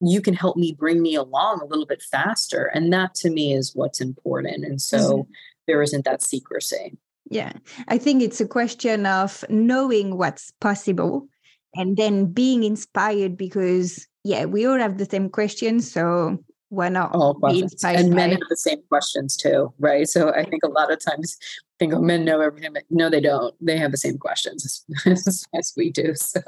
you 0.00 0.20
can 0.20 0.34
help 0.34 0.56
me 0.56 0.72
bring 0.72 1.02
me 1.02 1.14
along 1.14 1.60
a 1.60 1.64
little 1.64 1.86
bit 1.86 2.02
faster. 2.02 2.64
And 2.66 2.92
that 2.92 3.14
to 3.16 3.30
me 3.30 3.52
is 3.52 3.74
what's 3.74 4.00
important. 4.00 4.64
And 4.64 4.80
so 4.80 4.98
mm-hmm. 4.98 5.30
there 5.66 5.82
isn't 5.82 6.04
that 6.04 6.22
secrecy. 6.22 6.96
Yeah. 7.30 7.52
I 7.88 7.98
think 7.98 8.22
it's 8.22 8.40
a 8.40 8.48
question 8.48 9.06
of 9.06 9.44
knowing 9.48 10.16
what's 10.16 10.52
possible 10.60 11.28
and 11.74 11.96
then 11.96 12.26
being 12.26 12.64
inspired 12.64 13.36
because, 13.36 14.06
yeah, 14.24 14.44
we 14.44 14.66
all 14.66 14.78
have 14.78 14.98
the 14.98 15.04
same 15.04 15.28
questions. 15.28 15.90
So 15.90 16.38
why 16.70 16.88
not 16.88 17.14
all 17.14 17.38
and 17.42 18.14
men 18.14 18.30
have 18.30 18.40
the 18.48 18.56
same 18.56 18.80
questions 18.88 19.36
too 19.36 19.72
right? 19.78 20.08
So 20.08 20.32
i 20.32 20.44
think 20.44 20.62
a 20.64 20.68
lot 20.68 20.92
of 20.92 20.98
times 21.04 21.38
think 21.78 21.94
oh 21.94 22.00
men 22.00 22.24
know 22.24 22.40
everything 22.40 22.72
but 22.72 22.84
no 22.90 23.08
they 23.08 23.20
don't. 23.20 23.54
They 23.60 23.76
have 23.76 23.92
the 23.92 23.96
same 23.96 24.18
questions 24.18 24.84
as, 25.06 25.46
as 25.54 25.72
we 25.76 25.90
do 25.90 26.14
so. 26.14 26.40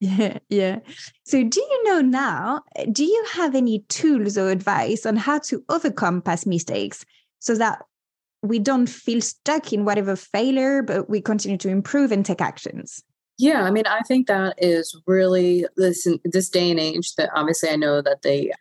Yeah 0.00 0.38
yeah. 0.48 0.80
So 1.24 1.42
do 1.42 1.60
you 1.60 1.84
know 1.84 2.00
now 2.00 2.62
do 2.92 3.04
you 3.04 3.26
have 3.32 3.54
any 3.54 3.80
tools 3.88 4.36
or 4.36 4.50
advice 4.50 5.06
on 5.06 5.16
how 5.16 5.38
to 5.40 5.64
overcome 5.68 6.22
past 6.22 6.46
mistakes 6.46 7.04
so 7.38 7.54
that 7.56 7.82
we 8.42 8.58
don't 8.58 8.88
feel 8.88 9.20
stuck 9.20 9.72
in 9.72 9.84
whatever 9.84 10.16
failure 10.16 10.82
but 10.82 11.08
we 11.08 11.20
continue 11.20 11.56
to 11.58 11.68
improve 11.68 12.12
and 12.12 12.24
take 12.24 12.40
actions? 12.40 13.02
Yeah, 13.36 13.64
I 13.64 13.72
mean, 13.72 13.86
I 13.86 14.00
think 14.06 14.28
that 14.28 14.54
is 14.58 14.96
really 15.08 15.66
this 15.76 16.06
this 16.24 16.48
day 16.48 16.70
and 16.70 16.78
age. 16.78 17.16
That 17.16 17.30
obviously, 17.34 17.70
I 17.70 17.74
know 17.74 18.00
that 18.00 18.22
they 18.22 18.52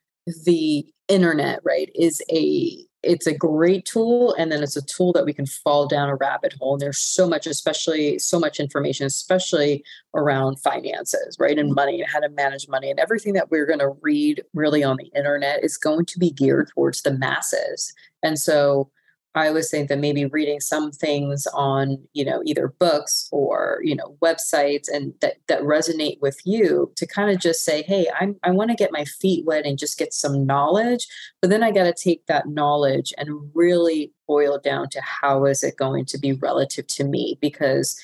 the 0.45 0.85
internet, 1.07 1.59
right, 1.63 1.89
is 1.95 2.21
a 2.31 2.85
it's 3.03 3.27
a 3.27 3.37
great 3.37 3.85
tool 3.85 4.33
and 4.37 4.51
then 4.51 4.63
it's 4.63 4.77
a 4.77 4.81
tool 4.81 5.11
that 5.11 5.25
we 5.25 5.33
can 5.33 5.45
fall 5.45 5.87
down 5.87 6.09
a 6.09 6.15
rabbit 6.15 6.53
hole 6.53 6.73
and 6.73 6.81
there's 6.81 6.99
so 6.99 7.27
much 7.27 7.45
especially 7.45 8.17
so 8.17 8.39
much 8.39 8.59
information 8.59 9.05
especially 9.05 9.83
around 10.15 10.57
finances 10.59 11.35
right 11.37 11.59
and 11.59 11.69
mm-hmm. 11.69 11.75
money 11.75 12.01
and 12.01 12.09
how 12.09 12.19
to 12.19 12.29
manage 12.29 12.67
money 12.69 12.89
and 12.89 12.99
everything 12.99 13.33
that 13.33 13.51
we're 13.51 13.65
going 13.65 13.79
to 13.79 13.91
read 14.01 14.41
really 14.53 14.83
on 14.83 14.95
the 14.97 15.11
internet 15.15 15.63
is 15.63 15.77
going 15.77 16.05
to 16.05 16.17
be 16.17 16.31
geared 16.31 16.69
towards 16.73 17.01
the 17.01 17.11
masses 17.11 17.93
and 18.23 18.39
so 18.39 18.89
I 19.35 19.47
always 19.47 19.69
think 19.71 19.89
that 19.89 19.99
maybe 19.99 20.25
reading 20.25 20.59
some 20.59 20.91
things 20.91 21.47
on, 21.53 21.97
you 22.13 22.23
know, 22.23 22.43
either 22.45 22.67
books 22.67 23.27
or, 23.31 23.79
you 23.83 23.95
know, 23.95 24.15
websites 24.21 24.87
and 24.91 25.13
that 25.21 25.37
that 25.47 25.61
resonate 25.61 26.21
with 26.21 26.39
you 26.45 26.91
to 26.97 27.07
kind 27.07 27.31
of 27.31 27.39
just 27.39 27.63
say, 27.63 27.81
hey, 27.81 28.07
I'm 28.19 28.35
I 28.43 28.51
want 28.51 28.69
to 28.69 28.75
get 28.75 28.91
my 28.91 29.05
feet 29.05 29.45
wet 29.45 29.65
and 29.65 29.79
just 29.79 29.97
get 29.97 30.13
some 30.13 30.45
knowledge. 30.45 31.07
But 31.41 31.49
then 31.49 31.63
I 31.63 31.71
got 31.71 31.83
to 31.85 31.93
take 31.93 32.25
that 32.27 32.47
knowledge 32.47 33.13
and 33.17 33.49
really 33.55 34.11
boil 34.27 34.59
down 34.59 34.89
to 34.89 35.01
how 35.01 35.45
is 35.45 35.63
it 35.63 35.77
going 35.77 36.05
to 36.05 36.19
be 36.19 36.33
relative 36.33 36.85
to 36.87 37.03
me? 37.03 37.37
Because 37.41 37.99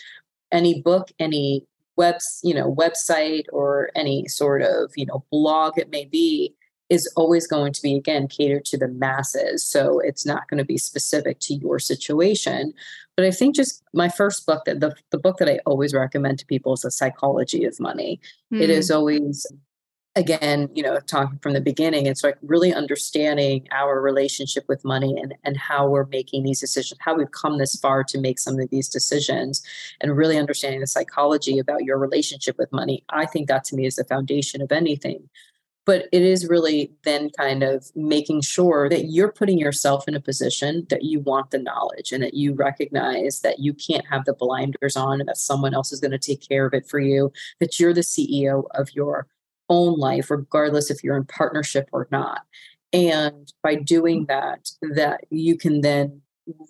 any 0.52 0.82
book, 0.82 1.12
any 1.20 1.65
webs, 1.96 2.39
you 2.44 2.56
know, 2.56 2.74
website 2.74 3.46
or 3.52 3.92
any 3.94 4.28
sort 4.28 4.62
of, 4.62 4.92
you 4.96 5.06
know, 5.06 5.24
blog 5.32 5.78
it 5.78 5.92
may 5.92 6.06
be, 6.06 6.56
is 6.89 7.12
always 7.15 7.47
going 7.47 7.71
to 7.73 7.82
be 7.82 7.95
again 7.95 8.28
catered 8.28 8.65
to 8.65 8.78
the 8.78 8.88
masses 8.88 9.63
so 9.63 9.99
it's 9.99 10.25
not 10.25 10.47
going 10.47 10.58
to 10.58 10.65
be 10.65 10.78
specific 10.78 11.39
to 11.39 11.54
your 11.56 11.80
situation 11.80 12.73
but 13.15 13.25
i 13.25 13.32
think 13.32 13.56
just 13.56 13.84
my 13.93 14.10
first 14.10 14.45
book 14.45 14.65
that 14.65 14.80
the, 14.80 14.93
the 15.12 15.17
book 15.17 15.38
that 15.38 15.49
i 15.49 15.60
always 15.65 15.93
recommend 15.93 16.39
to 16.39 16.45
people 16.45 16.73
is 16.73 16.82
the 16.82 16.91
psychology 16.91 17.65
of 17.65 17.80
money 17.80 18.19
mm. 18.54 18.62
it 18.62 18.69
is 18.69 18.89
hmm. 18.89 18.95
always 18.95 19.45
again 20.15 20.67
you 20.73 20.82
know 20.82 20.99
talking 21.02 21.38
from 21.39 21.54
the 21.54 21.62
beginning 21.62 22.08
it's 22.08 22.23
like 22.23 22.38
really 22.41 22.73
understanding 22.73 23.67
our 23.71 24.02
relationship 24.02 24.65
with 24.67 24.84
money 24.84 25.15
and 25.21 25.36
and 25.43 25.56
how 25.56 25.88
we're 25.88 26.06
making 26.08 26.43
these 26.43 26.60
decisions 26.60 26.99
how 27.02 27.15
we've 27.15 27.32
come 27.32 27.58
this 27.58 27.75
far 27.75 28.04
to 28.04 28.19
make 28.19 28.39
some 28.39 28.60
of 28.60 28.69
these 28.69 28.89
decisions 28.89 29.62
and 30.02 30.17
really 30.17 30.38
understanding 30.38 30.82
the 30.82 30.88
psychology 30.88 31.60
about 31.60 31.84
your 31.84 31.97
relationship 31.97 32.58
with 32.58 32.71
money 32.73 33.04
i 33.10 33.25
think 33.25 33.47
that 33.47 33.63
to 33.63 33.75
me 33.75 33.86
is 33.86 33.95
the 33.95 34.04
foundation 34.04 34.62
of 34.62 34.71
anything 34.71 35.30
but 35.89 36.08
it 36.12 36.21
is 36.21 36.47
really 36.47 36.91
then 37.04 37.32
kind 37.32 37.63
of 37.63 37.84
making 37.95 38.41
sure 38.41 38.88
that 38.89 39.06
you're 39.06 39.32
putting 39.32 39.58
yourself 39.58 40.08
in 40.08 40.13
a 40.13 40.21
position 40.21 40.86
that 40.91 41.02
you 41.02 41.19
want 41.19 41.49
the 41.49 41.58
knowledge 41.58 42.12
and 42.12 42.21
that 42.21 42.36
you 42.36 42.54
recognize 42.54 43.39
that 43.39 43.58
you 43.58 43.73
can't 43.73 44.06
have 44.06 44.23
the 44.25 44.36
blinders 44.36 44.95
on 44.95 45.19
and 45.19 45.28
that 45.28 45.39
someone 45.39 45.73
else 45.73 45.91
is 45.91 45.99
going 45.99 46.12
to 46.12 46.19
take 46.19 46.47
care 46.47 46.67
of 46.67 46.75
it 46.75 46.88
for 46.88 46.99
you, 46.99 47.34
that 47.60 47.80
you're 47.80 47.91
the 47.91 48.02
CEO 48.02 48.65
of 48.75 48.93
your 48.93 49.25
own 49.67 49.97
life, 49.97 50.30
regardless 50.30 50.91
if 50.91 51.04
you're 51.04 51.17
in 51.17 51.25
partnership 51.25 51.89
or 51.91 52.08
not. 52.12 52.41
And 52.93 53.52
by 53.63 53.73
doing 53.73 54.28
that, 54.28 54.69
that 54.93 55.21
you 55.32 55.58
can 55.58 55.82
then 55.82 56.21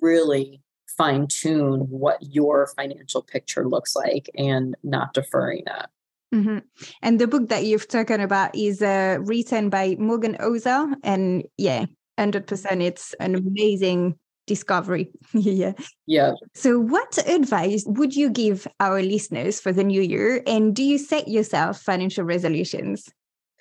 really 0.01 0.61
fine 0.97 1.27
tune 1.27 1.81
what 1.89 2.19
your 2.21 2.67
financial 2.67 3.21
picture 3.21 3.67
looks 3.67 3.97
like 3.97 4.29
and 4.37 4.77
not 4.81 5.13
deferring 5.13 5.63
that. 5.65 5.89
Mm-hmm. 6.33 6.59
And 7.01 7.19
the 7.19 7.27
book 7.27 7.49
that 7.49 7.65
you've 7.65 7.87
talked 7.87 8.11
about 8.11 8.55
is 8.55 8.81
uh, 8.81 9.17
written 9.21 9.69
by 9.69 9.95
Morgan 9.97 10.35
Housel. 10.39 10.93
And 11.03 11.43
yeah, 11.57 11.85
100%, 12.19 12.83
it's 12.83 13.13
an 13.19 13.35
amazing 13.35 14.15
discovery. 14.45 15.09
yeah. 15.33 15.73
Yeah. 16.07 16.33
So, 16.53 16.79
what 16.79 17.17
advice 17.27 17.83
would 17.87 18.15
you 18.15 18.29
give 18.29 18.67
our 18.79 19.01
listeners 19.01 19.59
for 19.59 19.71
the 19.71 19.83
new 19.83 20.01
year? 20.01 20.43
And 20.45 20.75
do 20.75 20.83
you 20.83 20.97
set 20.97 21.27
yourself 21.27 21.81
financial 21.81 22.25
resolutions? 22.25 23.07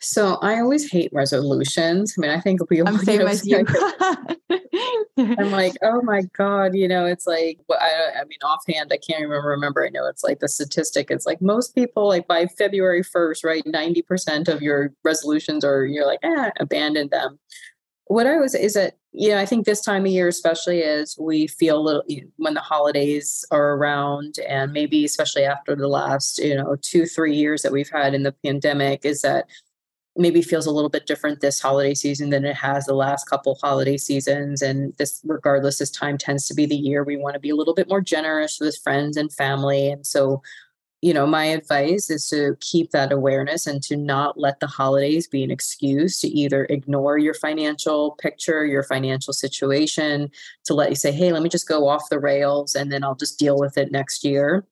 So 0.00 0.34
I 0.42 0.60
always 0.60 0.90
hate 0.90 1.12
resolutions. 1.12 2.14
I 2.16 2.20
mean, 2.20 2.30
I 2.30 2.40
think 2.40 2.60
we 2.70 2.80
all. 2.80 2.88
I'm 2.88 2.98
same 2.98 3.22
as 3.22 3.46
you. 3.46 3.64
I'm 5.18 5.50
like, 5.50 5.74
oh 5.82 6.00
my 6.02 6.22
god, 6.36 6.74
you 6.74 6.86
know, 6.86 7.04
it's 7.04 7.26
like, 7.26 7.58
well, 7.68 7.78
I, 7.80 8.20
I 8.20 8.24
mean, 8.24 8.38
offhand, 8.42 8.92
I 8.92 8.98
can't 8.98 9.20
even 9.20 9.30
remember. 9.30 9.84
I 9.84 9.88
know 9.88 10.06
it's 10.06 10.22
like 10.22 10.38
the 10.38 10.48
statistic. 10.48 11.10
It's 11.10 11.26
like 11.26 11.42
most 11.42 11.74
people, 11.74 12.06
like 12.06 12.28
by 12.28 12.46
February 12.46 13.02
1st, 13.02 13.44
right, 13.44 13.66
ninety 13.66 14.02
percent 14.02 14.48
of 14.48 14.62
your 14.62 14.92
resolutions 15.04 15.64
are 15.64 15.84
you're 15.84 16.06
like, 16.06 16.20
eh, 16.22 16.50
abandon 16.60 17.08
them. 17.08 17.38
What 18.06 18.26
I 18.26 18.38
was 18.38 18.54
is 18.54 18.74
that 18.74 18.94
you 19.12 19.30
know, 19.30 19.38
I 19.38 19.46
think 19.46 19.64
this 19.64 19.80
time 19.80 20.04
of 20.04 20.12
year, 20.12 20.28
especially 20.28 20.82
as 20.82 21.16
we 21.18 21.46
feel 21.46 21.82
little 21.82 22.04
when 22.36 22.54
the 22.54 22.60
holidays 22.60 23.44
are 23.50 23.74
around, 23.74 24.36
and 24.48 24.72
maybe 24.72 25.04
especially 25.04 25.44
after 25.44 25.74
the 25.74 25.88
last, 25.88 26.38
you 26.38 26.54
know, 26.54 26.76
two 26.82 27.06
three 27.06 27.34
years 27.34 27.62
that 27.62 27.72
we've 27.72 27.90
had 27.90 28.14
in 28.14 28.22
the 28.22 28.34
pandemic, 28.44 29.04
is 29.04 29.22
that 29.22 29.46
maybe 30.18 30.42
feels 30.42 30.66
a 30.66 30.70
little 30.70 30.90
bit 30.90 31.06
different 31.06 31.40
this 31.40 31.60
holiday 31.60 31.94
season 31.94 32.30
than 32.30 32.44
it 32.44 32.56
has 32.56 32.86
the 32.86 32.94
last 32.94 33.28
couple 33.28 33.54
holiday 33.62 33.96
seasons 33.96 34.60
and 34.60 34.94
this 34.96 35.20
regardless 35.24 35.78
this 35.78 35.90
time 35.90 36.18
tends 36.18 36.46
to 36.46 36.54
be 36.54 36.66
the 36.66 36.76
year 36.76 37.04
we 37.04 37.16
want 37.16 37.34
to 37.34 37.40
be 37.40 37.50
a 37.50 37.56
little 37.56 37.74
bit 37.74 37.88
more 37.88 38.00
generous 38.00 38.58
with 38.60 38.76
friends 38.78 39.16
and 39.16 39.32
family 39.32 39.88
and 39.88 40.06
so 40.06 40.42
you 41.00 41.14
know 41.14 41.26
my 41.26 41.44
advice 41.44 42.10
is 42.10 42.28
to 42.28 42.56
keep 42.60 42.90
that 42.90 43.12
awareness 43.12 43.66
and 43.66 43.82
to 43.82 43.96
not 43.96 44.38
let 44.38 44.58
the 44.58 44.66
holidays 44.66 45.28
be 45.28 45.44
an 45.44 45.50
excuse 45.50 46.20
to 46.20 46.28
either 46.28 46.66
ignore 46.68 47.18
your 47.18 47.34
financial 47.34 48.12
picture 48.20 48.66
your 48.66 48.82
financial 48.82 49.32
situation 49.32 50.30
to 50.64 50.74
let 50.74 50.90
you 50.90 50.96
say 50.96 51.12
hey 51.12 51.32
let 51.32 51.42
me 51.42 51.48
just 51.48 51.68
go 51.68 51.86
off 51.86 52.10
the 52.10 52.18
rails 52.18 52.74
and 52.74 52.90
then 52.90 53.04
i'll 53.04 53.14
just 53.14 53.38
deal 53.38 53.58
with 53.58 53.78
it 53.78 53.92
next 53.92 54.24
year 54.24 54.66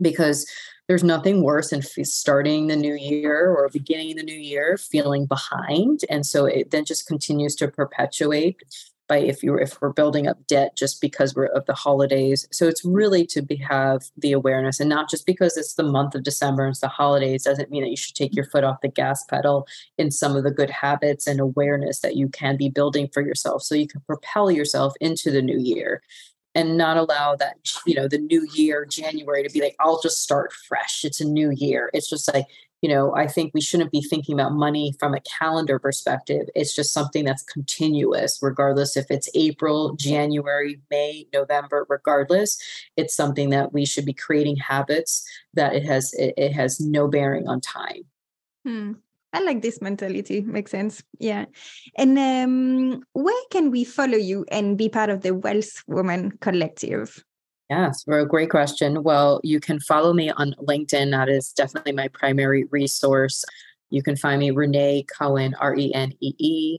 because 0.00 0.46
there's 0.88 1.04
nothing 1.04 1.42
worse 1.42 1.70
than 1.70 1.82
starting 1.82 2.66
the 2.66 2.76
new 2.76 2.94
year 2.94 3.50
or 3.50 3.68
beginning 3.68 4.16
the 4.16 4.22
new 4.22 4.32
year 4.32 4.78
feeling 4.78 5.26
behind. 5.26 6.00
And 6.08 6.24
so 6.24 6.46
it 6.46 6.70
then 6.70 6.86
just 6.86 7.06
continues 7.06 7.54
to 7.56 7.68
perpetuate 7.68 8.62
by 9.06 9.18
if 9.18 9.42
you 9.42 9.56
if 9.56 9.80
we're 9.80 9.92
building 9.92 10.26
up 10.26 10.46
debt 10.46 10.76
just 10.76 11.00
because 11.00 11.34
we're 11.34 11.46
of 11.46 11.64
the 11.66 11.74
holidays. 11.74 12.46
So 12.52 12.68
it's 12.68 12.84
really 12.84 13.26
to 13.28 13.42
be, 13.42 13.56
have 13.56 14.02
the 14.16 14.32
awareness 14.32 14.80
and 14.80 14.88
not 14.88 15.10
just 15.10 15.26
because 15.26 15.56
it's 15.56 15.74
the 15.74 15.82
month 15.82 16.14
of 16.14 16.22
december 16.22 16.64
and 16.64 16.72
it's 16.72 16.80
the 16.80 16.88
holidays 16.88 17.44
doesn't 17.44 17.70
mean 17.70 17.82
that 17.82 17.90
you 17.90 17.96
should 17.96 18.14
take 18.14 18.34
your 18.34 18.44
foot 18.44 18.64
off 18.64 18.82
the 18.82 18.88
gas 18.88 19.24
pedal 19.24 19.66
in 19.96 20.10
some 20.10 20.36
of 20.36 20.44
the 20.44 20.50
good 20.50 20.70
habits 20.70 21.26
and 21.26 21.40
awareness 21.40 22.00
that 22.00 22.16
you 22.16 22.28
can 22.28 22.56
be 22.56 22.68
building 22.68 23.08
for 23.12 23.22
yourself 23.22 23.62
so 23.62 23.74
you 23.74 23.88
can 23.88 24.00
propel 24.02 24.50
yourself 24.50 24.92
into 25.00 25.30
the 25.30 25.42
new 25.42 25.58
year 25.58 26.02
and 26.58 26.76
not 26.76 26.96
allow 26.96 27.36
that 27.36 27.56
you 27.86 27.94
know 27.94 28.08
the 28.08 28.18
new 28.18 28.46
year 28.52 28.84
january 28.84 29.42
to 29.42 29.52
be 29.52 29.60
like 29.60 29.76
i'll 29.80 30.00
just 30.00 30.22
start 30.22 30.52
fresh. 30.52 31.04
It's 31.04 31.20
a 31.20 31.24
new 31.24 31.50
year. 31.50 31.90
It's 31.94 32.10
just 32.10 32.32
like 32.32 32.46
you 32.82 32.88
know 32.88 33.14
i 33.14 33.26
think 33.26 33.52
we 33.54 33.60
shouldn't 33.60 33.92
be 33.92 34.02
thinking 34.02 34.34
about 34.34 34.52
money 34.52 34.94
from 34.98 35.14
a 35.14 35.20
calendar 35.20 35.78
perspective. 35.78 36.48
It's 36.54 36.74
just 36.74 36.92
something 36.92 37.24
that's 37.24 37.44
continuous 37.44 38.38
regardless 38.42 38.96
if 38.96 39.06
it's 39.10 39.28
april 39.34 39.94
january 39.94 40.80
may 40.90 41.26
november 41.32 41.86
regardless. 41.88 42.58
It's 42.96 43.14
something 43.14 43.50
that 43.50 43.72
we 43.72 43.86
should 43.86 44.04
be 44.04 44.12
creating 44.12 44.56
habits 44.56 45.24
that 45.54 45.74
it 45.74 45.84
has 45.84 46.12
it, 46.18 46.52
has 46.52 46.80
no 46.80 47.08
bearing 47.08 47.46
on 47.46 47.60
time. 47.60 48.02
Hmm. 48.66 48.92
I 49.32 49.40
like 49.42 49.62
this 49.62 49.80
mentality. 49.82 50.40
Makes 50.40 50.70
sense. 50.70 51.02
Yeah. 51.18 51.46
And 51.96 52.18
um, 52.18 53.02
where 53.12 53.44
can 53.50 53.70
we 53.70 53.84
follow 53.84 54.16
you 54.16 54.46
and 54.50 54.78
be 54.78 54.88
part 54.88 55.10
of 55.10 55.20
the 55.20 55.34
Wealth 55.34 55.82
Woman 55.86 56.32
Collective? 56.40 57.22
Yes, 57.68 58.04
well, 58.06 58.24
great 58.24 58.48
question. 58.48 59.02
Well, 59.02 59.40
you 59.44 59.60
can 59.60 59.78
follow 59.80 60.14
me 60.14 60.30
on 60.30 60.54
LinkedIn. 60.58 61.10
That 61.10 61.28
is 61.28 61.52
definitely 61.52 61.92
my 61.92 62.08
primary 62.08 62.64
resource. 62.70 63.44
You 63.90 64.02
can 64.02 64.16
find 64.16 64.40
me 64.40 64.50
Renee 64.50 65.04
Cohen, 65.04 65.54
R 65.60 65.76
E 65.76 65.92
N 65.92 66.12
E 66.20 66.34
E. 66.38 66.78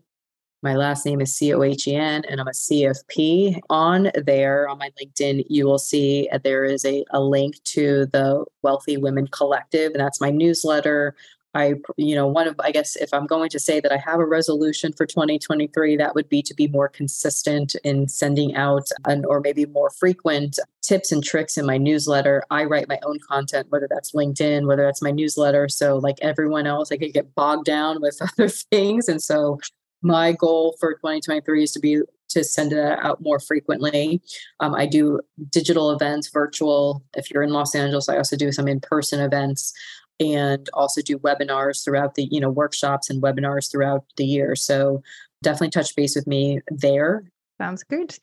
My 0.63 0.75
last 0.75 1.05
name 1.05 1.21
is 1.21 1.35
C 1.35 1.53
O 1.53 1.61
H 1.61 1.87
E 1.87 1.95
N, 1.95 2.23
and 2.27 2.41
I'm 2.41 2.47
a 2.47 2.51
CFP. 2.51 3.59
On 3.69 4.11
there, 4.15 4.67
on 4.67 4.79
my 4.79 4.91
LinkedIn, 4.99 5.45
you 5.47 5.65
will 5.65 5.77
see 5.77 6.27
there 6.43 6.65
is 6.65 6.83
a, 6.85 7.05
a 7.11 7.21
link 7.21 7.63
to 7.65 8.07
the 8.07 8.43
Wealthy 8.63 8.97
Women 8.97 9.27
Collective, 9.27 9.91
and 9.91 10.01
that's 10.01 10.19
my 10.19 10.31
newsletter. 10.31 11.15
I, 11.55 11.73
you 11.97 12.15
know, 12.15 12.27
one 12.27 12.47
of, 12.47 12.55
I 12.59 12.71
guess, 12.71 12.95
if 12.95 13.13
I'm 13.13 13.25
going 13.25 13.49
to 13.49 13.59
say 13.59 13.79
that 13.79 13.91
I 13.91 13.97
have 13.97 14.19
a 14.19 14.25
resolution 14.25 14.93
for 14.93 15.05
2023, 15.05 15.97
that 15.97 16.13
would 16.13 16.29
be 16.29 16.41
to 16.43 16.53
be 16.53 16.67
more 16.67 16.87
consistent 16.87 17.75
in 17.83 18.07
sending 18.07 18.55
out 18.55 18.87
an, 19.05 19.25
or 19.25 19.39
maybe 19.39 19.65
more 19.65 19.89
frequent 19.89 20.59
tips 20.83 21.11
and 21.11 21.23
tricks 21.23 21.57
in 21.57 21.65
my 21.65 21.77
newsletter. 21.77 22.43
I 22.51 22.65
write 22.65 22.87
my 22.87 22.99
own 23.03 23.19
content, 23.27 23.67
whether 23.69 23.87
that's 23.89 24.11
LinkedIn, 24.11 24.67
whether 24.67 24.83
that's 24.83 25.01
my 25.01 25.11
newsletter. 25.11 25.67
So, 25.69 25.97
like 25.97 26.17
everyone 26.21 26.67
else, 26.67 26.91
I 26.91 26.97
could 26.97 27.13
get 27.13 27.33
bogged 27.33 27.65
down 27.65 27.99
with 28.01 28.19
other 28.21 28.47
things. 28.47 29.07
And 29.07 29.21
so, 29.21 29.59
my 30.01 30.31
goal 30.33 30.75
for 30.79 30.93
2023 30.93 31.63
is 31.63 31.71
to 31.71 31.79
be 31.79 32.01
to 32.29 32.43
send 32.43 32.71
it 32.71 32.99
out 33.01 33.21
more 33.21 33.39
frequently. 33.39 34.21
Um, 34.59 34.75
I 34.75 34.85
do 34.85 35.19
digital 35.49 35.91
events, 35.91 36.29
virtual. 36.29 37.03
If 37.15 37.31
you're 37.31 37.43
in 37.43 37.49
Los 37.49 37.75
Angeles, 37.75 38.07
I 38.07 38.17
also 38.17 38.35
do 38.35 38.51
some 38.51 38.67
in-person 38.67 39.19
events 39.19 39.73
and 40.19 40.69
also 40.73 41.01
do 41.01 41.17
webinars 41.19 41.83
throughout 41.83 42.15
the 42.15 42.27
you 42.31 42.39
know 42.39 42.49
workshops 42.49 43.09
and 43.09 43.21
webinars 43.21 43.71
throughout 43.71 44.05
the 44.17 44.25
year 44.25 44.55
so 44.55 45.01
definitely 45.41 45.69
touch 45.69 45.95
base 45.95 46.15
with 46.15 46.27
me 46.27 46.59
there 46.69 47.23
sounds 47.57 47.83
good 47.83 48.17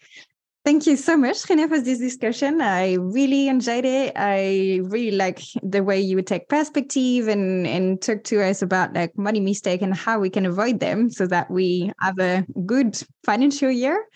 Thank 0.67 0.89
you 0.89 0.97
so 0.97 1.17
much, 1.17 1.49
Renee, 1.49 1.69
for 1.69 1.81
this 1.81 2.01
discussion. 2.01 2.61
I 2.61 2.95
really 2.95 3.47
enjoyed 3.47 3.85
it. 3.85 4.15
I 4.17 4.81
really 4.83 5.13
like 5.13 5.41
the 5.63 5.85
way 5.85 6.01
you 6.01 6.21
take 6.23 6.49
perspective 6.49 7.29
and, 7.29 7.69
and 7.69 8.03
talk 8.03 8.25
to 8.25 8.43
us 8.43 8.63
about 8.63 8.93
like 8.93 9.17
money 9.17 9.39
mistake 9.39 9.81
and 9.81 9.95
how 9.95 10.19
we 10.19 10.29
can 10.29 10.45
avoid 10.45 10.81
them 10.81 11.09
so 11.09 11.25
that 11.29 11.49
we 11.53 11.93
have 12.01 12.19
a 12.19 12.45
good 12.67 13.01
financial 13.25 13.71
year. 13.71 14.07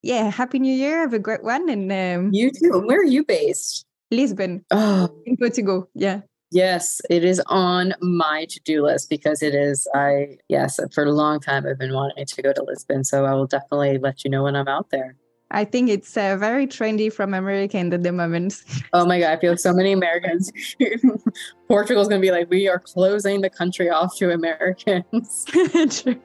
Yeah, 0.00 0.30
happy 0.30 0.58
new 0.60 0.74
year. 0.74 1.00
Have 1.00 1.12
a 1.12 1.18
great 1.18 1.42
one. 1.42 1.68
And 1.68 1.92
um, 1.92 2.32
you 2.32 2.52
too. 2.52 2.82
Where 2.86 3.00
are 3.00 3.04
you 3.04 3.22
based? 3.26 3.84
Lisbon. 4.10 4.64
Oh, 4.70 5.14
in 5.26 5.36
Portugal. 5.36 5.90
Yeah. 5.94 6.22
Yes, 6.50 7.00
it 7.10 7.24
is 7.24 7.42
on 7.46 7.94
my 8.00 8.46
to-do 8.48 8.82
list 8.82 9.10
because 9.10 9.42
it 9.42 9.54
is 9.54 9.86
I 9.94 10.38
yes, 10.48 10.80
for 10.94 11.04
a 11.04 11.12
long 11.12 11.40
time 11.40 11.66
I've 11.66 11.78
been 11.78 11.92
wanting 11.92 12.24
to 12.24 12.42
go 12.42 12.52
to 12.52 12.62
Lisbon, 12.62 13.04
so 13.04 13.24
I 13.26 13.34
will 13.34 13.46
definitely 13.46 13.98
let 13.98 14.24
you 14.24 14.30
know 14.30 14.44
when 14.44 14.56
I'm 14.56 14.68
out 14.68 14.90
there. 14.90 15.16
I 15.50 15.64
think 15.64 15.88
it's 15.88 16.14
uh, 16.16 16.36
very 16.36 16.66
trendy 16.66 17.10
from 17.10 17.32
American 17.32 17.92
at 17.92 18.02
the 18.02 18.12
moment. 18.12 18.62
Oh 18.92 19.04
my 19.04 19.20
god, 19.20 19.36
I 19.36 19.40
feel 19.40 19.56
so 19.56 19.72
many 19.72 19.92
Americans. 19.92 20.50
Portugal's 21.68 22.08
going 22.08 22.20
to 22.20 22.26
be 22.26 22.30
like 22.30 22.48
we 22.48 22.68
are 22.68 22.78
closing 22.78 23.42
the 23.42 23.50
country 23.50 23.90
off 23.90 24.16
to 24.16 24.32
Americans. 24.32 25.44
True. 25.90 26.18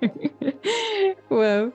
well, 1.30 1.74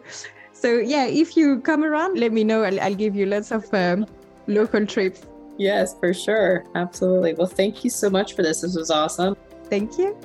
so 0.53 0.79
yeah, 0.79 1.05
if 1.05 1.37
you 1.37 1.61
come 1.61 1.85
around, 1.85 2.19
let 2.19 2.33
me 2.33 2.43
know. 2.43 2.63
I'll, 2.63 2.81
I'll 2.81 2.95
give 2.95 3.15
you 3.15 3.27
lots 3.27 3.53
of 3.53 3.73
um, 3.75 4.07
local 4.47 4.87
trips. 4.87 5.28
Yes, 5.59 5.99
for 5.99 6.15
sure. 6.15 6.65
Absolutely. 6.75 7.35
Well, 7.35 7.49
thank 7.49 7.85
you 7.85 7.91
so 7.91 8.09
much 8.09 8.35
for 8.35 8.43
this. 8.43 8.63
This 8.63 8.77
was 8.77 8.91
awesome. 8.91 9.37
Thank 9.65 9.99
you. 9.99 10.17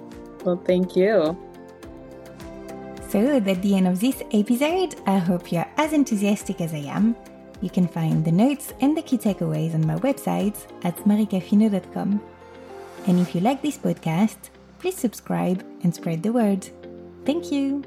Well, 0.45 0.61
thank 0.63 0.95
you. 0.95 1.37
So, 3.09 3.37
at 3.37 3.61
the 3.61 3.75
end 3.75 3.87
of 3.87 3.99
this 3.99 4.23
episode, 4.31 4.95
I 5.05 5.17
hope 5.17 5.51
you're 5.51 5.69
as 5.77 5.93
enthusiastic 5.93 6.61
as 6.61 6.73
I 6.73 6.85
am. 6.89 7.15
You 7.61 7.69
can 7.69 7.87
find 7.87 8.25
the 8.25 8.31
notes 8.31 8.73
and 8.81 8.95
the 8.97 9.01
key 9.01 9.17
takeaways 9.17 9.73
on 9.73 9.85
my 9.85 9.95
website 9.97 10.57
at 10.83 10.97
maricafino.com. 11.05 12.21
And 13.07 13.19
if 13.19 13.35
you 13.35 13.41
like 13.41 13.61
this 13.61 13.77
podcast, 13.77 14.49
please 14.79 14.97
subscribe 14.97 15.63
and 15.83 15.93
spread 15.93 16.23
the 16.23 16.33
word. 16.33 16.67
Thank 17.25 17.51
you. 17.51 17.83